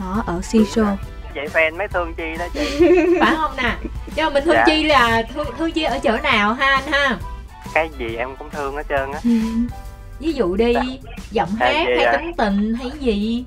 [0.01, 0.97] Đó ở si show.
[1.35, 2.79] vậy fan mấy thương chi đó chị.
[3.21, 3.77] Phải không nè?
[4.17, 4.65] Nhưng mà mình thương dạ.
[4.67, 7.19] chi là thương, thương chi ở chỗ nào ha anh ha?
[7.75, 9.21] Cái gì em cũng thương hết trơn á.
[10.19, 10.83] Ví dụ đi dạ.
[11.31, 12.17] giọng hát hay à?
[12.17, 13.45] tính tình hay gì?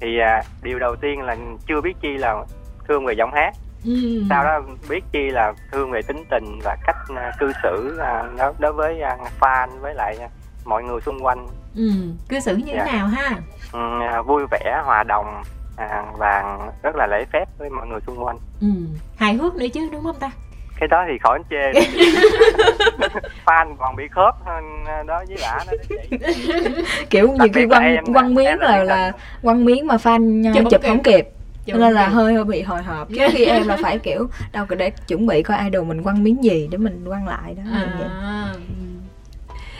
[0.00, 1.36] Thì à, điều đầu tiên là
[1.68, 2.44] chưa biết chi là
[2.88, 4.22] thương về giọng hát ừ.
[4.28, 7.98] sau đó biết chi là thương về tính tình và cách uh, cư xử
[8.48, 10.30] uh, đối với uh, fan với lại uh,
[10.64, 11.90] mọi người xung quanh ừ.
[12.28, 12.92] cư xử như thế dạ.
[12.92, 13.36] nào ha
[13.72, 13.80] ừ,
[14.20, 18.24] uh, vui vẻ hòa đồng uh, và rất là lễ phép với mọi người xung
[18.24, 18.68] quanh ừ.
[19.16, 20.30] hài hước nữa chứ đúng không ta
[20.80, 21.72] cái đó thì khỏi chê
[23.46, 25.72] fan còn bị khớp hơn đó với bả đó
[27.10, 29.12] kiểu như cái quăng quăng miếng là là
[29.42, 31.28] quăng miếng mà fan chụp, chụp không kịp
[31.78, 34.76] nên là hơi hơi bị hồi hộp chứ khi em là phải kiểu đâu có
[34.76, 38.54] để chuẩn bị coi idol mình quăng miếng gì để mình quăng lại đó à.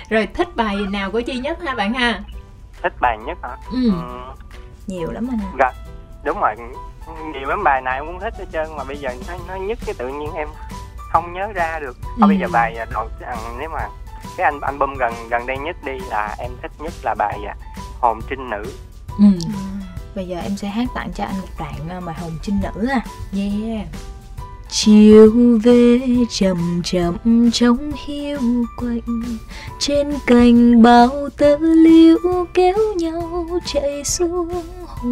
[0.08, 2.22] rồi thích bài nào của chi nhất ha bạn ha
[2.82, 3.90] thích bài nhất hả ừ.
[3.90, 4.18] ừ.
[4.86, 5.72] nhiều lắm anh dạ
[6.24, 6.54] đúng rồi
[7.34, 9.78] nhiều lắm bài nào em cũng thích hết trơn mà bây giờ nó, nó nhất
[9.86, 10.48] cái tự nhiên em
[11.12, 12.26] không nhớ ra được ừ.
[12.26, 13.08] bây giờ bài đầu
[13.58, 13.88] nếu mà
[14.36, 17.54] cái anh album gần gần đây nhất đi là em thích nhất là bài à,
[18.00, 18.64] hồn trinh nữ
[19.18, 19.24] ừ.
[20.14, 23.02] Bây giờ em sẽ hát tặng cho anh một đoạn bài Hồng Trinh Nữ à.
[23.34, 23.86] Yeah.
[24.72, 28.38] Chiều về chậm chậm trong hiu
[28.76, 29.22] quạnh,
[29.78, 34.48] Trên cành bao tơ liễu kéo nhau chạy xuống
[34.86, 35.08] hồ.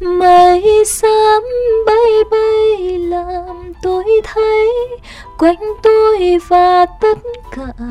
[0.00, 1.42] Mây xám
[1.86, 4.68] bay bay làm tôi thấy,
[5.38, 7.18] Quanh tôi và tất
[7.56, 7.84] cả,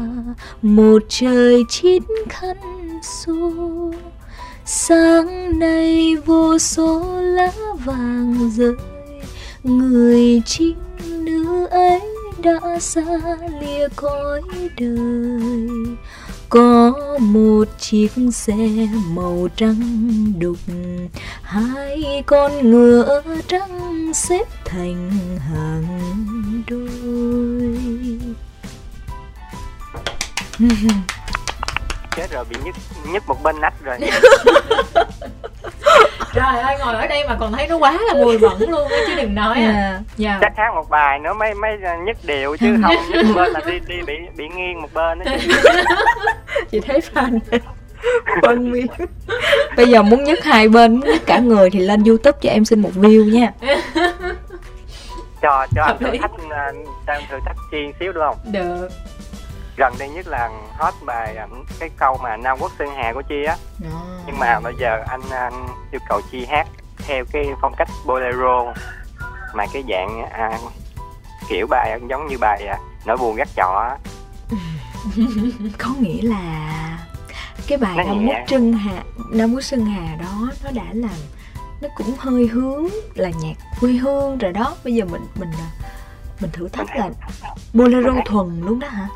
[0.61, 2.57] Một trời chín khăn
[3.03, 3.91] xuống
[4.71, 7.51] sáng nay vô số lá
[7.85, 8.75] vàng rơi,
[9.63, 12.01] người trinh nữ ấy
[12.43, 13.01] đã xa
[13.61, 14.41] lìa cõi
[14.77, 15.95] đời.
[16.49, 20.57] Có một chiếc xe màu trắng đục,
[21.41, 27.79] hai con ngựa trắng xếp thành hàng đôi.
[32.15, 32.75] chết rồi bị nhức
[33.11, 33.97] nhức một bên nách rồi.
[36.33, 38.97] Trời ơi ngồi ở đây mà còn thấy nó quá là mùi bẩn luôn á
[39.07, 39.71] chứ đừng nói à.
[39.71, 40.01] Yeah.
[40.17, 40.29] Dạ.
[40.31, 40.37] Dạ.
[40.41, 43.79] chắc hát một bài nữa mấy mấy nhức đều chứ không nhức bên là đi
[43.87, 45.31] đi bị bị nghiêng một bên đó
[46.71, 47.39] chị thấy fan
[48.41, 48.87] phân miếng
[49.75, 52.65] bây giờ muốn nhức hai bên muốn nhức cả người thì lên youtube cho em
[52.65, 53.51] xin một view nha.
[55.41, 58.37] Cho cho anh thử thách uh, thử thách chi xíu được không?
[58.51, 58.89] Được
[59.79, 61.37] gần đây nhất là hot bài
[61.79, 63.57] cái câu mà Nam Quốc Sơn Hà của Chi á.
[63.83, 63.89] À.
[64.25, 68.73] nhưng mà bây giờ anh, anh yêu cầu Chi hát theo cái phong cách bolero
[69.53, 70.59] mà cái dạng à,
[71.49, 73.97] kiểu bài giống như bài à, nỗi buồn gắt chọ
[75.77, 76.69] có nghĩa là
[77.67, 81.19] cái bài Nam Quốc Sơn Hà Nam Quốc Sơn Hà đó nó đã làm
[81.81, 84.75] nó cũng hơi hướng là nhạc quê hương rồi đó.
[84.83, 85.69] Bây giờ mình mình à,
[86.41, 87.09] mình thử thách là
[87.73, 89.07] bolero thuần luôn đó hả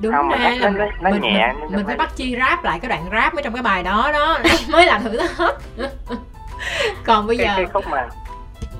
[0.00, 2.80] đúng không, ra là nó, nó mình, nhẹ mình, mình phải bắt chi rap lại
[2.80, 4.38] cái đoạn rap ở trong cái bài đó đó.
[4.70, 5.58] Mới làm thử hết
[7.04, 8.08] còn bây cái, giờ cái khúc mà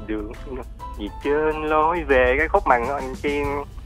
[0.06, 0.32] đường
[0.98, 2.78] gì trên lối về cái khúc mà
[3.22, 3.40] chi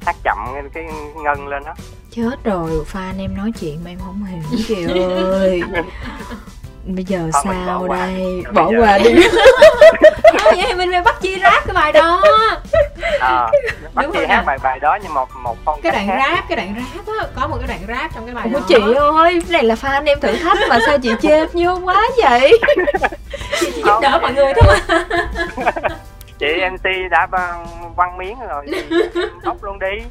[0.07, 0.38] hát chậm
[0.75, 0.85] cái
[1.25, 1.75] ngân lên đó.
[2.11, 4.87] Chết rồi fan em nói chuyện mà em không hiểu chị
[5.18, 5.62] ơi
[6.85, 8.42] bây giờ Thôi sao bỏ đây?
[8.45, 8.53] Qua.
[8.53, 9.14] bỏ qua đi.
[10.45, 12.23] vậy thì mình phải bắt chi rap cái bài đó.
[13.21, 13.51] À,
[13.95, 16.57] bắt Đúng chi hát bài bài đó như một một phong cái đoạn rap cái
[16.57, 18.64] đoạn rap á có một cái đoạn rap trong cái bài Ủa đó.
[18.68, 22.03] chị ơi cái này là fan em thử thách mà sao chị chê nhiều quá
[22.23, 22.59] vậy?
[23.61, 24.77] Chị chỉ giúp đỡ mọi người thôi.
[25.57, 25.73] Mà
[26.38, 27.27] chị mc đã
[27.97, 28.66] văn miếng rồi
[29.45, 30.05] bóc luôn đi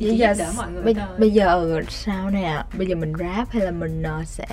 [0.00, 2.62] chị bây giờ đỡ mọi người bây, bây giờ sao nè?
[2.78, 4.46] Bây giờ mình rap hay là mình uh, sẽ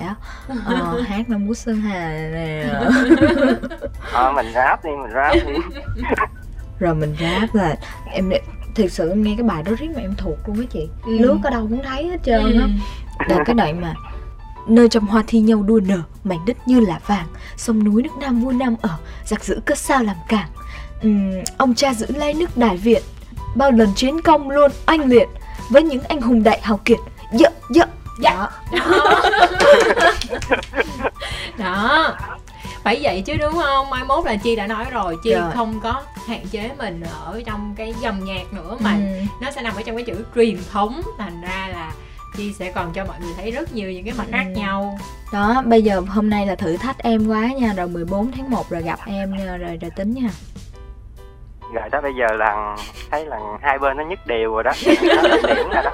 [0.52, 2.64] uh, hát năm quốc sơn hà nè?
[4.12, 5.82] Ờ mình rap đi mình rap đi.
[6.78, 7.76] Rồi mình rap là
[8.12, 8.30] em
[8.74, 10.88] thực sự em nghe cái bài đó riết mà em thuộc luôn á chị.
[11.04, 11.18] Ừ.
[11.18, 12.68] lướt ở đâu cũng thấy hết trơn á.
[13.18, 13.34] Ừ.
[13.36, 13.94] là cái đoạn mà
[14.66, 18.16] nơi trăm hoa thi nhau đua nở mảnh đất như là vàng sông núi nước
[18.20, 20.48] nam vua nam ở giặc giữ cất sao làm cảng
[21.06, 23.02] uhm, ông cha giữ lấy nước đại việt
[23.54, 25.28] bao lần chiến công luôn anh liệt
[25.70, 26.98] với những anh hùng đại hào kiệt.
[27.32, 27.84] Dạ dạ.
[28.20, 28.30] Dạ.
[28.30, 28.50] Đó.
[31.58, 32.16] đó.
[32.82, 33.90] Phải vậy chứ đúng không?
[33.90, 35.50] Mai mốt là chi đã nói rồi chi rồi.
[35.54, 39.24] không có hạn chế mình ở trong cái dòng nhạc nữa mà ừ.
[39.40, 41.02] nó sẽ nằm ở trong cái chữ truyền thống.
[41.18, 41.92] Thành ra là
[42.36, 44.32] chi sẽ còn cho mọi người thấy rất nhiều những cái mặt ừ.
[44.32, 44.98] khác nhau.
[45.32, 47.72] Đó bây giờ hôm nay là thử thách em quá nha.
[47.76, 49.56] Rồi 14 tháng 1 rồi gặp em nha.
[49.56, 50.30] Rồi rồi tính nha
[51.72, 52.76] rồi đó bây giờ là
[53.10, 54.72] thấy là hai bên nó nhất đều rồi đó.
[54.86, 55.90] Nó điểm rồi đó.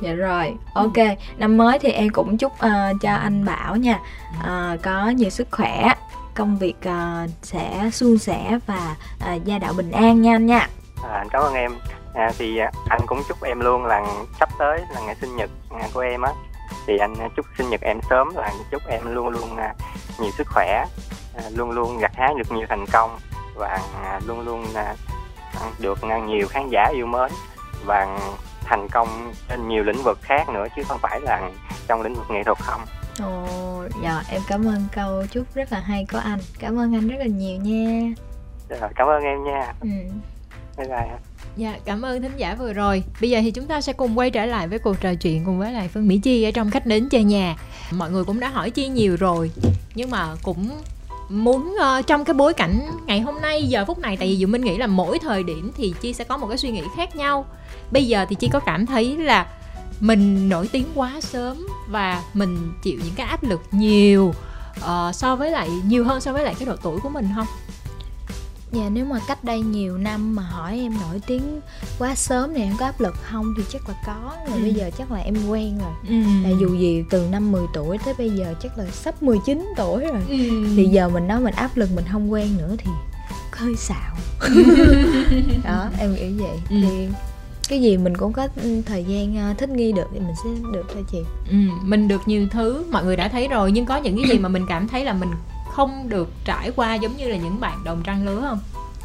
[0.00, 1.18] Dạ rồi ok.
[1.36, 3.98] Năm mới thì em cũng chúc uh, cho anh bảo nha.
[4.40, 5.92] Uh, có nhiều sức khỏe
[6.34, 8.96] công việc uh, sẽ suôn sẻ và
[9.34, 10.68] uh, gia đạo bình an nha anh nha.
[11.02, 11.72] À, cảm ơn em.
[12.14, 14.02] À, thì anh cũng chúc em luôn là
[14.40, 15.50] sắp tới là ngày sinh nhật
[15.94, 16.32] của em á.
[16.86, 19.56] Thì anh chúc sinh nhật em sớm là chúc em luôn luôn
[20.18, 20.84] nhiều sức khỏe
[21.54, 23.18] luôn luôn gặt hái được nhiều thành công
[23.56, 23.80] và
[24.26, 24.64] luôn luôn
[25.78, 27.30] được nhiều khán giả yêu mến
[27.84, 28.18] và
[28.64, 31.50] thành công trên nhiều lĩnh vực khác nữa chứ không phải là
[31.88, 32.80] trong lĩnh vực nghệ thuật không
[33.22, 33.48] Ồ,
[34.02, 37.16] dạ em cảm ơn câu chúc rất là hay của anh Cảm ơn anh rất
[37.18, 38.14] là nhiều nha
[38.68, 39.88] Rồi, cảm ơn em nha ừ.
[40.78, 41.18] Bye bye
[41.56, 43.02] Dạ, cảm ơn thính giả vừa rồi.
[43.20, 45.58] Bây giờ thì chúng ta sẽ cùng quay trở lại với cuộc trò chuyện cùng
[45.58, 47.56] với lại Phương Mỹ Chi ở trong khách đến chơi nhà.
[47.92, 49.50] Mọi người cũng đã hỏi Chi nhiều rồi,
[49.94, 50.70] nhưng mà cũng
[51.28, 54.46] muốn uh, trong cái bối cảnh ngày hôm nay giờ phút này tại vì dù
[54.46, 57.16] Minh nghĩ là mỗi thời điểm thì Chi sẽ có một cái suy nghĩ khác
[57.16, 57.46] nhau.
[57.90, 59.46] Bây giờ thì Chi có cảm thấy là
[60.00, 64.34] mình nổi tiếng quá sớm và mình chịu những cái áp lực nhiều
[64.78, 67.46] uh, so với lại nhiều hơn so với lại cái độ tuổi của mình không?
[68.72, 71.60] Dạ nếu mà cách đây nhiều năm mà hỏi em nổi tiếng
[71.98, 74.62] quá sớm thì em có áp lực không thì chắc là có Rồi ừ.
[74.62, 76.14] bây giờ chắc là em quen rồi ừ.
[76.42, 80.04] Là dù gì từ năm 10 tuổi tới bây giờ chắc là sắp 19 tuổi
[80.06, 80.36] rồi ừ.
[80.76, 82.90] Thì giờ mình nói mình áp lực mình không quen nữa thì
[83.52, 84.16] hơi xạo
[85.64, 86.76] Đó em nghĩ vậy ừ.
[86.82, 87.08] Thì
[87.68, 88.48] cái gì mình cũng có
[88.86, 91.18] thời gian ờ, thích nghi được thì mình sẽ được thôi chị
[91.50, 94.38] ừ, mình được nhiều thứ mọi người đã thấy rồi nhưng có những cái gì
[94.38, 95.30] mà mình cảm thấy là mình
[95.76, 98.58] không được trải qua giống như là những bạn đồng trang lứa không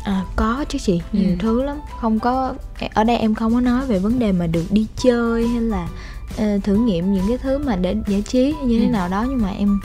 [0.04, 1.36] À, có chứ chị nhiều ừ.
[1.40, 2.54] thứ lắm không có
[2.94, 5.88] ở đây em không có nói về vấn đề mà được đi chơi hay là
[6.34, 8.82] uh, thử nghiệm những cái thứ mà để giải trí hay như ừ.
[8.82, 9.80] thế nào đó nhưng mà em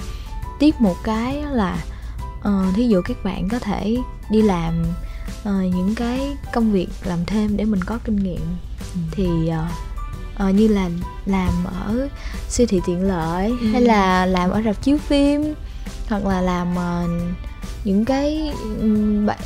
[0.59, 1.79] tiếp một cái là
[2.41, 3.97] uh, thí dụ các bạn có thể
[4.31, 4.85] đi làm
[5.43, 8.41] uh, những cái công việc làm thêm để mình có kinh nghiệm
[8.95, 9.01] ừ.
[9.11, 10.91] thì uh, uh, như là
[11.27, 12.09] làm ở
[12.49, 13.67] siêu thị tiện lợi ừ.
[13.73, 15.55] hay là làm ở rạp chiếu phim
[16.09, 17.11] hoặc là làm uh,
[17.85, 18.51] những cái
[19.27, 19.39] bạn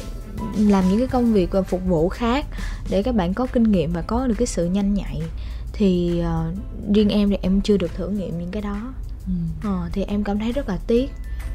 [0.58, 2.46] làm những cái công việc và phục vụ khác
[2.90, 5.22] để các bạn có kinh nghiệm và có được cái sự nhanh nhạy
[5.72, 8.78] thì uh, riêng em thì em chưa được thử nghiệm những cái đó
[9.26, 9.68] ừ.
[9.68, 11.10] uh, thì em cảm thấy rất là tiếc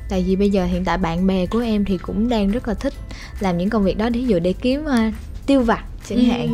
[0.09, 2.73] tại vì bây giờ hiện tại bạn bè của em thì cũng đang rất là
[2.73, 2.93] thích
[3.39, 5.13] làm những công việc đó ví dụ để kiếm uh,
[5.45, 6.25] tiêu vặt chẳng ừ.
[6.25, 6.49] hạn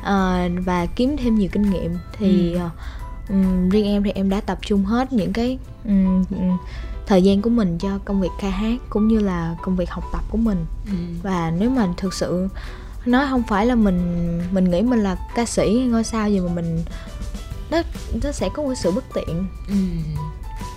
[0.00, 2.60] uh, và kiếm thêm nhiều kinh nghiệm thì ừ.
[2.66, 2.72] uh,
[3.30, 6.24] um, riêng em thì em đã tập trung hết những cái um,
[7.06, 10.04] thời gian của mình cho công việc ca hát cũng như là công việc học
[10.12, 10.92] tập của mình ừ.
[11.22, 12.48] và nếu mà thực sự
[13.06, 16.40] nói không phải là mình mình nghĩ mình là ca sĩ hay ngôi sao gì
[16.40, 16.84] mà mình
[17.70, 17.82] nó
[18.22, 19.74] nó sẽ có một sự bất tiện ừ.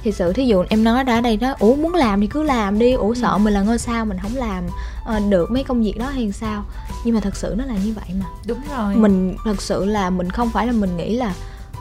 [0.03, 2.43] thì sự thí dụ em nói đã ở đây đó ủa muốn làm thì cứ
[2.43, 3.15] làm đi ủa ừ.
[3.21, 4.63] sợ mình là ngôi sao mình không làm
[5.05, 6.65] à, được mấy công việc đó hay sao
[7.03, 10.09] nhưng mà thật sự nó là như vậy mà đúng rồi mình thật sự là
[10.09, 11.33] mình không phải là mình nghĩ là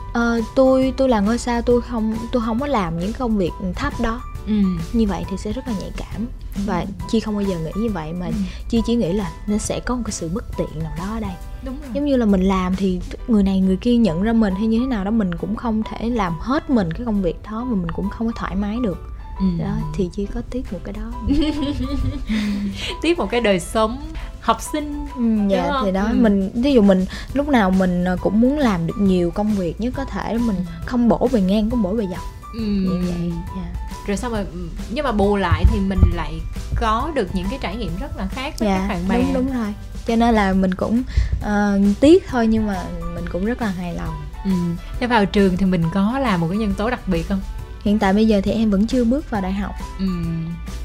[0.09, 3.51] uh, tôi tôi là ngôi sao tôi không tôi không có làm những công việc
[3.75, 4.53] thấp đó ừ.
[4.93, 6.61] như vậy thì sẽ rất là nhạy cảm ừ.
[6.65, 8.33] và chi không bao giờ nghĩ như vậy mà ừ.
[8.69, 11.19] chi chỉ nghĩ là nó sẽ có một cái sự bất tiện nào đó ở
[11.19, 11.33] đây
[11.65, 11.89] Đúng rồi.
[11.93, 14.79] giống như là mình làm thì người này người kia nhận ra mình hay như
[14.79, 17.75] thế nào đó mình cũng không thể làm hết mình cái công việc đó mà
[17.75, 18.97] mình cũng không có thoải mái được
[19.39, 19.45] ừ.
[19.59, 21.11] đó thì chỉ có tiếc một cái đó
[23.01, 23.97] tiếc một cái đời sống
[24.41, 26.15] học sinh ừ, dạ thì đó ừ.
[26.19, 29.81] mình ví dụ mình lúc nào mình ờ, cũng muốn làm được nhiều công việc
[29.81, 30.55] nhất có thể mình
[30.85, 32.59] không bổ về ngang cũng bổ về dọc ừ.
[32.59, 33.86] như vậy yeah.
[34.07, 34.45] Rồi xong rồi
[34.89, 36.33] nhưng mà bù lại thì mình lại
[36.75, 39.17] có được những cái trải nghiệm rất là khác với dạ, các bạn bè.
[39.17, 39.73] đúng đúng rồi.
[40.07, 41.03] Cho nên là mình cũng
[41.41, 42.83] uh, tiếc thôi nhưng mà
[43.15, 44.13] mình cũng rất là hài lòng.
[44.43, 44.51] Ừ.
[44.99, 47.41] thế vào trường thì mình có là một cái nhân tố đặc biệt không?
[47.83, 49.75] Hiện tại bây giờ thì em vẫn chưa bước vào đại học.
[49.99, 50.05] Ừ.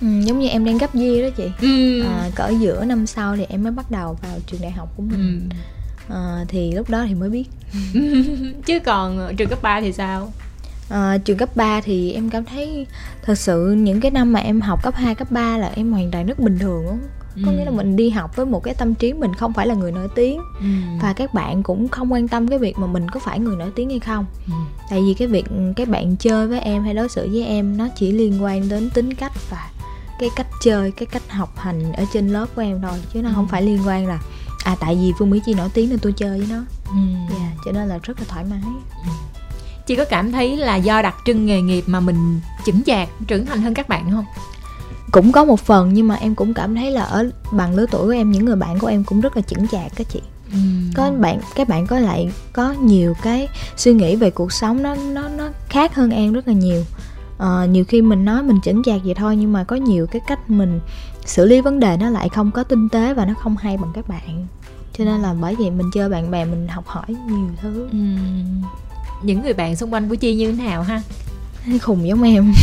[0.01, 1.51] Ừ, giống như em đang gấp year đó chị.
[1.61, 2.03] Ừ.
[2.03, 5.03] à, cỡ giữa năm sau thì em mới bắt đầu vào trường đại học của
[5.03, 5.49] mình.
[6.09, 6.15] Ừ.
[6.15, 7.45] à, thì lúc đó thì mới biết.
[8.67, 10.33] Chứ còn trường cấp 3 thì sao
[10.93, 12.87] à, trường cấp 3 thì em cảm thấy
[13.23, 16.11] thật sự những cái năm mà em học cấp 2, cấp 3 là em hoàn
[16.11, 16.95] toàn rất bình thường đó.
[17.45, 17.57] có ừ.
[17.57, 19.93] nghĩa là mình đi học với một cái tâm trí mình không phải là người
[19.93, 20.67] nổi tiếng ừ.
[21.03, 23.71] và các bạn cũng không quan tâm cái việc mà mình có phải người nổi
[23.75, 24.53] tiếng hay không ừ.
[24.91, 25.45] tại vì cái việc
[25.77, 28.91] các bạn chơi với em hay đối xử với em nó chỉ liên quan đến
[28.91, 29.71] tính cách và
[30.19, 33.29] cái cách chơi cái cách học hành ở trên lớp của em thôi chứ nó
[33.29, 33.33] ừ.
[33.35, 34.19] không phải liên quan là
[34.65, 37.35] à tại vì phương mỹ chi nổi tiếng nên tôi chơi với nó ừ.
[37.39, 38.61] yeah, cho nên là rất là thoải mái
[39.05, 39.32] ừ
[39.87, 43.47] chị có cảm thấy là do đặc trưng nghề nghiệp mà mình chững chạc trưởng
[43.47, 44.25] thành hơn các bạn không?
[45.11, 48.07] Cũng có một phần nhưng mà em cũng cảm thấy là ở bằng lứa tuổi
[48.07, 50.21] của em những người bạn của em cũng rất là chững chạc các chị.
[50.53, 50.59] Ừ.
[50.95, 54.95] có bạn các bạn có lại có nhiều cái suy nghĩ về cuộc sống nó
[54.95, 56.85] nó nó khác hơn em rất là nhiều.
[57.39, 60.23] À, nhiều khi mình nói mình chững chạc vậy thôi nhưng mà có nhiều cái
[60.27, 60.81] cách mình
[61.25, 63.91] xử lý vấn đề nó lại không có tinh tế và nó không hay bằng
[63.95, 64.47] các bạn.
[64.99, 67.89] Cho nên là bởi vậy mình chơi bạn bè mình học hỏi nhiều thứ.
[67.93, 67.99] Ừ
[69.23, 71.03] những người bạn xung quanh của chi như thế nào ha
[71.83, 72.55] khùng giống em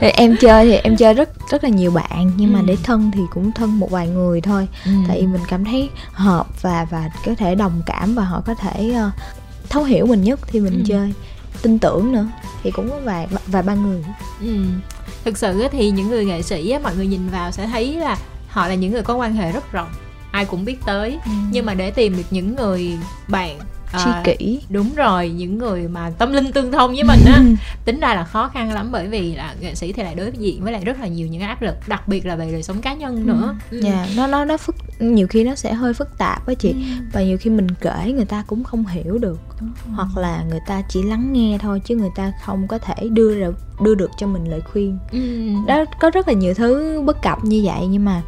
[0.00, 2.56] em chơi thì em chơi rất rất là nhiều bạn nhưng ừ.
[2.56, 4.92] mà để thân thì cũng thân một vài người thôi ừ.
[5.08, 8.54] tại vì mình cảm thấy hợp và và có thể đồng cảm và họ có
[8.54, 9.12] thể uh,
[9.68, 10.82] thấu hiểu mình nhất thì mình ừ.
[10.86, 11.12] chơi
[11.62, 12.26] tin tưởng nữa
[12.62, 14.04] thì cũng có vài vài ba người
[14.40, 14.64] ừ.
[15.24, 18.18] thực sự thì những người nghệ sĩ mọi người nhìn vào sẽ thấy là
[18.48, 19.88] họ là những người có quan hệ rất rộng
[20.30, 21.30] ai cũng biết tới ừ.
[21.50, 23.58] nhưng mà để tìm được những người bạn
[23.98, 27.42] tri à, kỷ đúng rồi những người mà tâm linh tương thông với mình á
[27.84, 30.64] tính ra là khó khăn lắm bởi vì là nghệ sĩ thì lại đối diện
[30.64, 32.94] với lại rất là nhiều những áp lực đặc biệt là về đời sống cá
[32.94, 33.80] nhân nữa ừ.
[33.80, 36.70] dạ yeah, nó nó nó phức nhiều khi nó sẽ hơi phức tạp với chị
[36.72, 36.78] ừ.
[37.12, 39.66] và nhiều khi mình kể người ta cũng không hiểu được ừ.
[39.94, 43.34] hoặc là người ta chỉ lắng nghe thôi chứ người ta không có thể đưa
[43.34, 45.18] được đưa được cho mình lời khuyên ừ.
[45.66, 48.22] đó có rất là nhiều thứ bất cập như vậy nhưng mà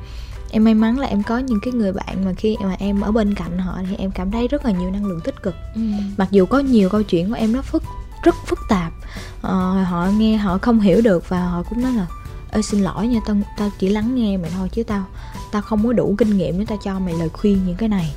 [0.50, 3.12] em may mắn là em có những cái người bạn mà khi mà em ở
[3.12, 5.80] bên cạnh họ thì em cảm thấy rất là nhiều năng lượng tích cực ừ.
[6.16, 7.82] mặc dù có nhiều câu chuyện của em nó phức
[8.22, 8.92] rất phức tạp
[9.38, 12.06] uh, họ nghe họ không hiểu được và họ cũng nói là
[12.50, 15.04] ơi xin lỗi nha tao tao chỉ lắng nghe mày thôi chứ tao
[15.52, 18.14] tao không có đủ kinh nghiệm để tao cho mày lời khuyên những cái này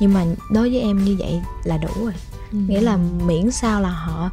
[0.00, 2.14] nhưng mà đối với em như vậy là đủ rồi
[2.52, 2.58] ừ.
[2.68, 4.30] nghĩa là miễn sao là họ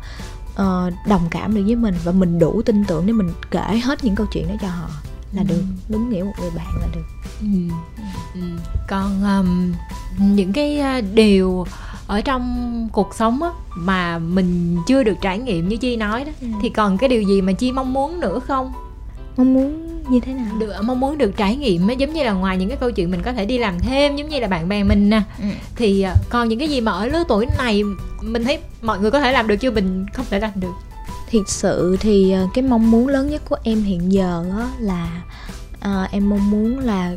[0.54, 4.04] uh, đồng cảm được với mình và mình đủ tin tưởng để mình kể hết
[4.04, 4.90] những câu chuyện đó cho họ
[5.34, 5.48] là ừ.
[5.48, 7.06] được đúng nghĩa một người bạn là được
[7.42, 7.48] ừ.
[8.34, 8.42] Ừ.
[8.88, 9.74] còn um,
[10.36, 11.66] những cái à, điều
[12.08, 16.32] ở trong cuộc sống á, mà mình chưa được trải nghiệm như chi nói đó
[16.42, 16.48] ừ.
[16.62, 18.74] thì còn cái điều gì mà chi mong muốn nữa không
[19.38, 22.32] mong muốn như thế nào được mong muốn được trải nghiệm á giống như là
[22.32, 24.70] ngoài những cái câu chuyện mình có thể đi làm thêm giống như là bạn
[24.70, 25.46] bè mình nè ừ.
[25.76, 27.84] thì uh, còn những cái gì mà ở lứa tuổi này
[28.22, 30.74] mình thấy mọi người có thể làm được chứ mình không thể làm được
[31.28, 35.24] thiệt sự thì uh, cái mong muốn lớn nhất của em hiện giờ á là
[35.78, 37.16] uh, em mong muốn là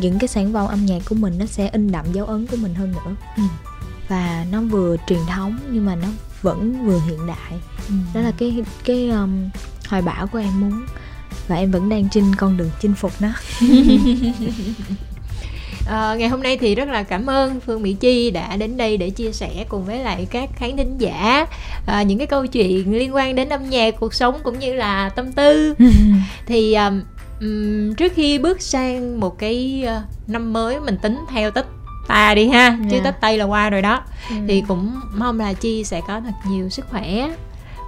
[0.00, 2.56] những cái sản phẩm âm nhạc của mình nó sẽ in đậm dấu ấn của
[2.56, 3.42] mình hơn nữa ừ.
[4.08, 6.08] và nó vừa truyền thống nhưng mà nó
[6.42, 7.94] vẫn vừa hiện đại ừ.
[8.14, 9.50] đó là cái cái um,
[9.88, 10.86] hoài bão của em muốn
[11.48, 13.28] và em vẫn đang trên con đường chinh phục nó
[15.88, 18.96] À, ngày hôm nay thì rất là cảm ơn Phương Mỹ Chi đã đến đây
[18.96, 21.46] để chia sẻ cùng với lại các khán thính giả
[21.86, 25.08] à, những cái câu chuyện liên quan đến âm nhạc, cuộc sống cũng như là
[25.08, 25.74] tâm tư.
[26.46, 27.02] thì um,
[27.94, 31.66] trước khi bước sang một cái uh, năm mới mình tính theo tích
[32.08, 32.78] ta đi ha yeah.
[32.90, 33.00] chứ dạ.
[33.04, 34.36] tết tây là qua rồi đó ừ.
[34.48, 37.30] thì cũng mong là chi sẽ có thật nhiều sức khỏe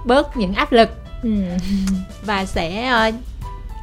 [0.05, 0.89] bớt những áp lực
[1.23, 1.29] ừ.
[2.25, 3.15] và sẽ uh,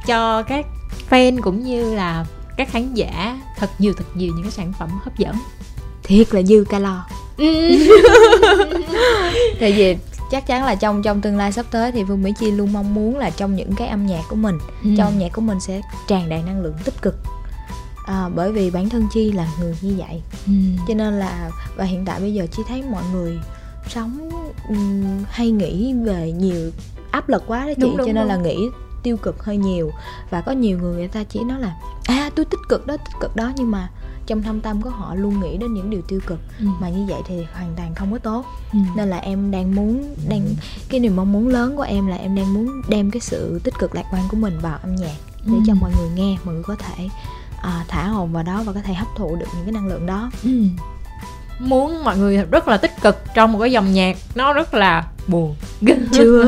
[0.07, 0.65] cho các
[1.09, 2.25] fan cũng như là
[2.59, 5.35] các khán giả thật nhiều thật nhiều những cái sản phẩm hấp dẫn
[6.03, 7.05] thiệt là dư calo
[7.37, 7.45] ừ.
[9.59, 9.97] tại vì
[10.31, 12.93] chắc chắn là trong trong tương lai sắp tới thì phương mỹ chi luôn mong
[12.93, 14.89] muốn là trong những cái âm nhạc của mình ừ.
[14.97, 17.15] trong âm nhạc của mình sẽ tràn đầy năng lượng tích cực
[18.05, 20.53] à, bởi vì bản thân chi là người như vậy ừ.
[20.87, 23.39] cho nên là và hiện tại bây giờ chi thấy mọi người
[23.89, 24.29] sống
[24.69, 26.71] um, hay nghĩ về nhiều
[27.11, 28.27] áp lực quá đó chị đúng, đúng, cho nên đúng.
[28.27, 28.57] là nghĩ
[29.03, 29.91] tiêu cực hơi nhiều
[30.29, 33.19] và có nhiều người người ta chỉ nói là à tôi tích cực đó tích
[33.19, 33.89] cực đó nhưng mà
[34.25, 36.65] trong thâm tâm của họ luôn nghĩ đến những điều tiêu cực ừ.
[36.79, 38.79] mà như vậy thì hoàn toàn không có tốt ừ.
[38.95, 40.41] nên là em đang muốn đang
[40.89, 43.73] cái niềm mong muốn lớn của em là em đang muốn đem cái sự tích
[43.79, 45.61] cực lạc quan của mình vào âm nhạc để ừ.
[45.67, 47.09] cho mọi người nghe mọi người có thể
[47.61, 50.05] à, thả hồn vào đó và có thể hấp thụ được những cái năng lượng
[50.05, 50.63] đó ừ.
[51.59, 55.07] muốn mọi người rất là tích cực trong một cái dòng nhạc nó rất là
[55.29, 55.55] buồn
[56.13, 56.45] chưa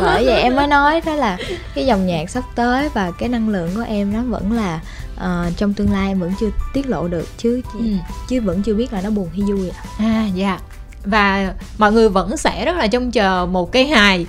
[0.00, 1.38] bởi vậy em mới nói đó là
[1.74, 4.80] cái dòng nhạc sắp tới và cái năng lượng của em nó vẫn là
[5.14, 7.84] uh, trong tương lai em vẫn chưa tiết lộ được chứ ừ.
[8.28, 10.58] chứ vẫn chưa biết là nó buồn hay vui à à dạ
[11.04, 14.26] và mọi người vẫn sẽ rất là trông chờ một cây hài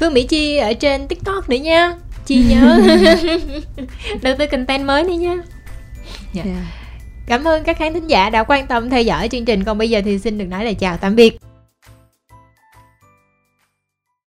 [0.00, 1.94] Phương Mỹ Chi ở trên TikTok nữa nha
[2.26, 2.80] Chi nhớ
[4.22, 5.44] đầu tư content mới đi nha yeah.
[6.32, 6.42] Dạ.
[6.44, 6.56] yeah.
[7.26, 9.90] Cảm ơn các khán thính giả đã quan tâm theo dõi chương trình Còn bây
[9.90, 11.38] giờ thì xin được nói lời chào tạm biệt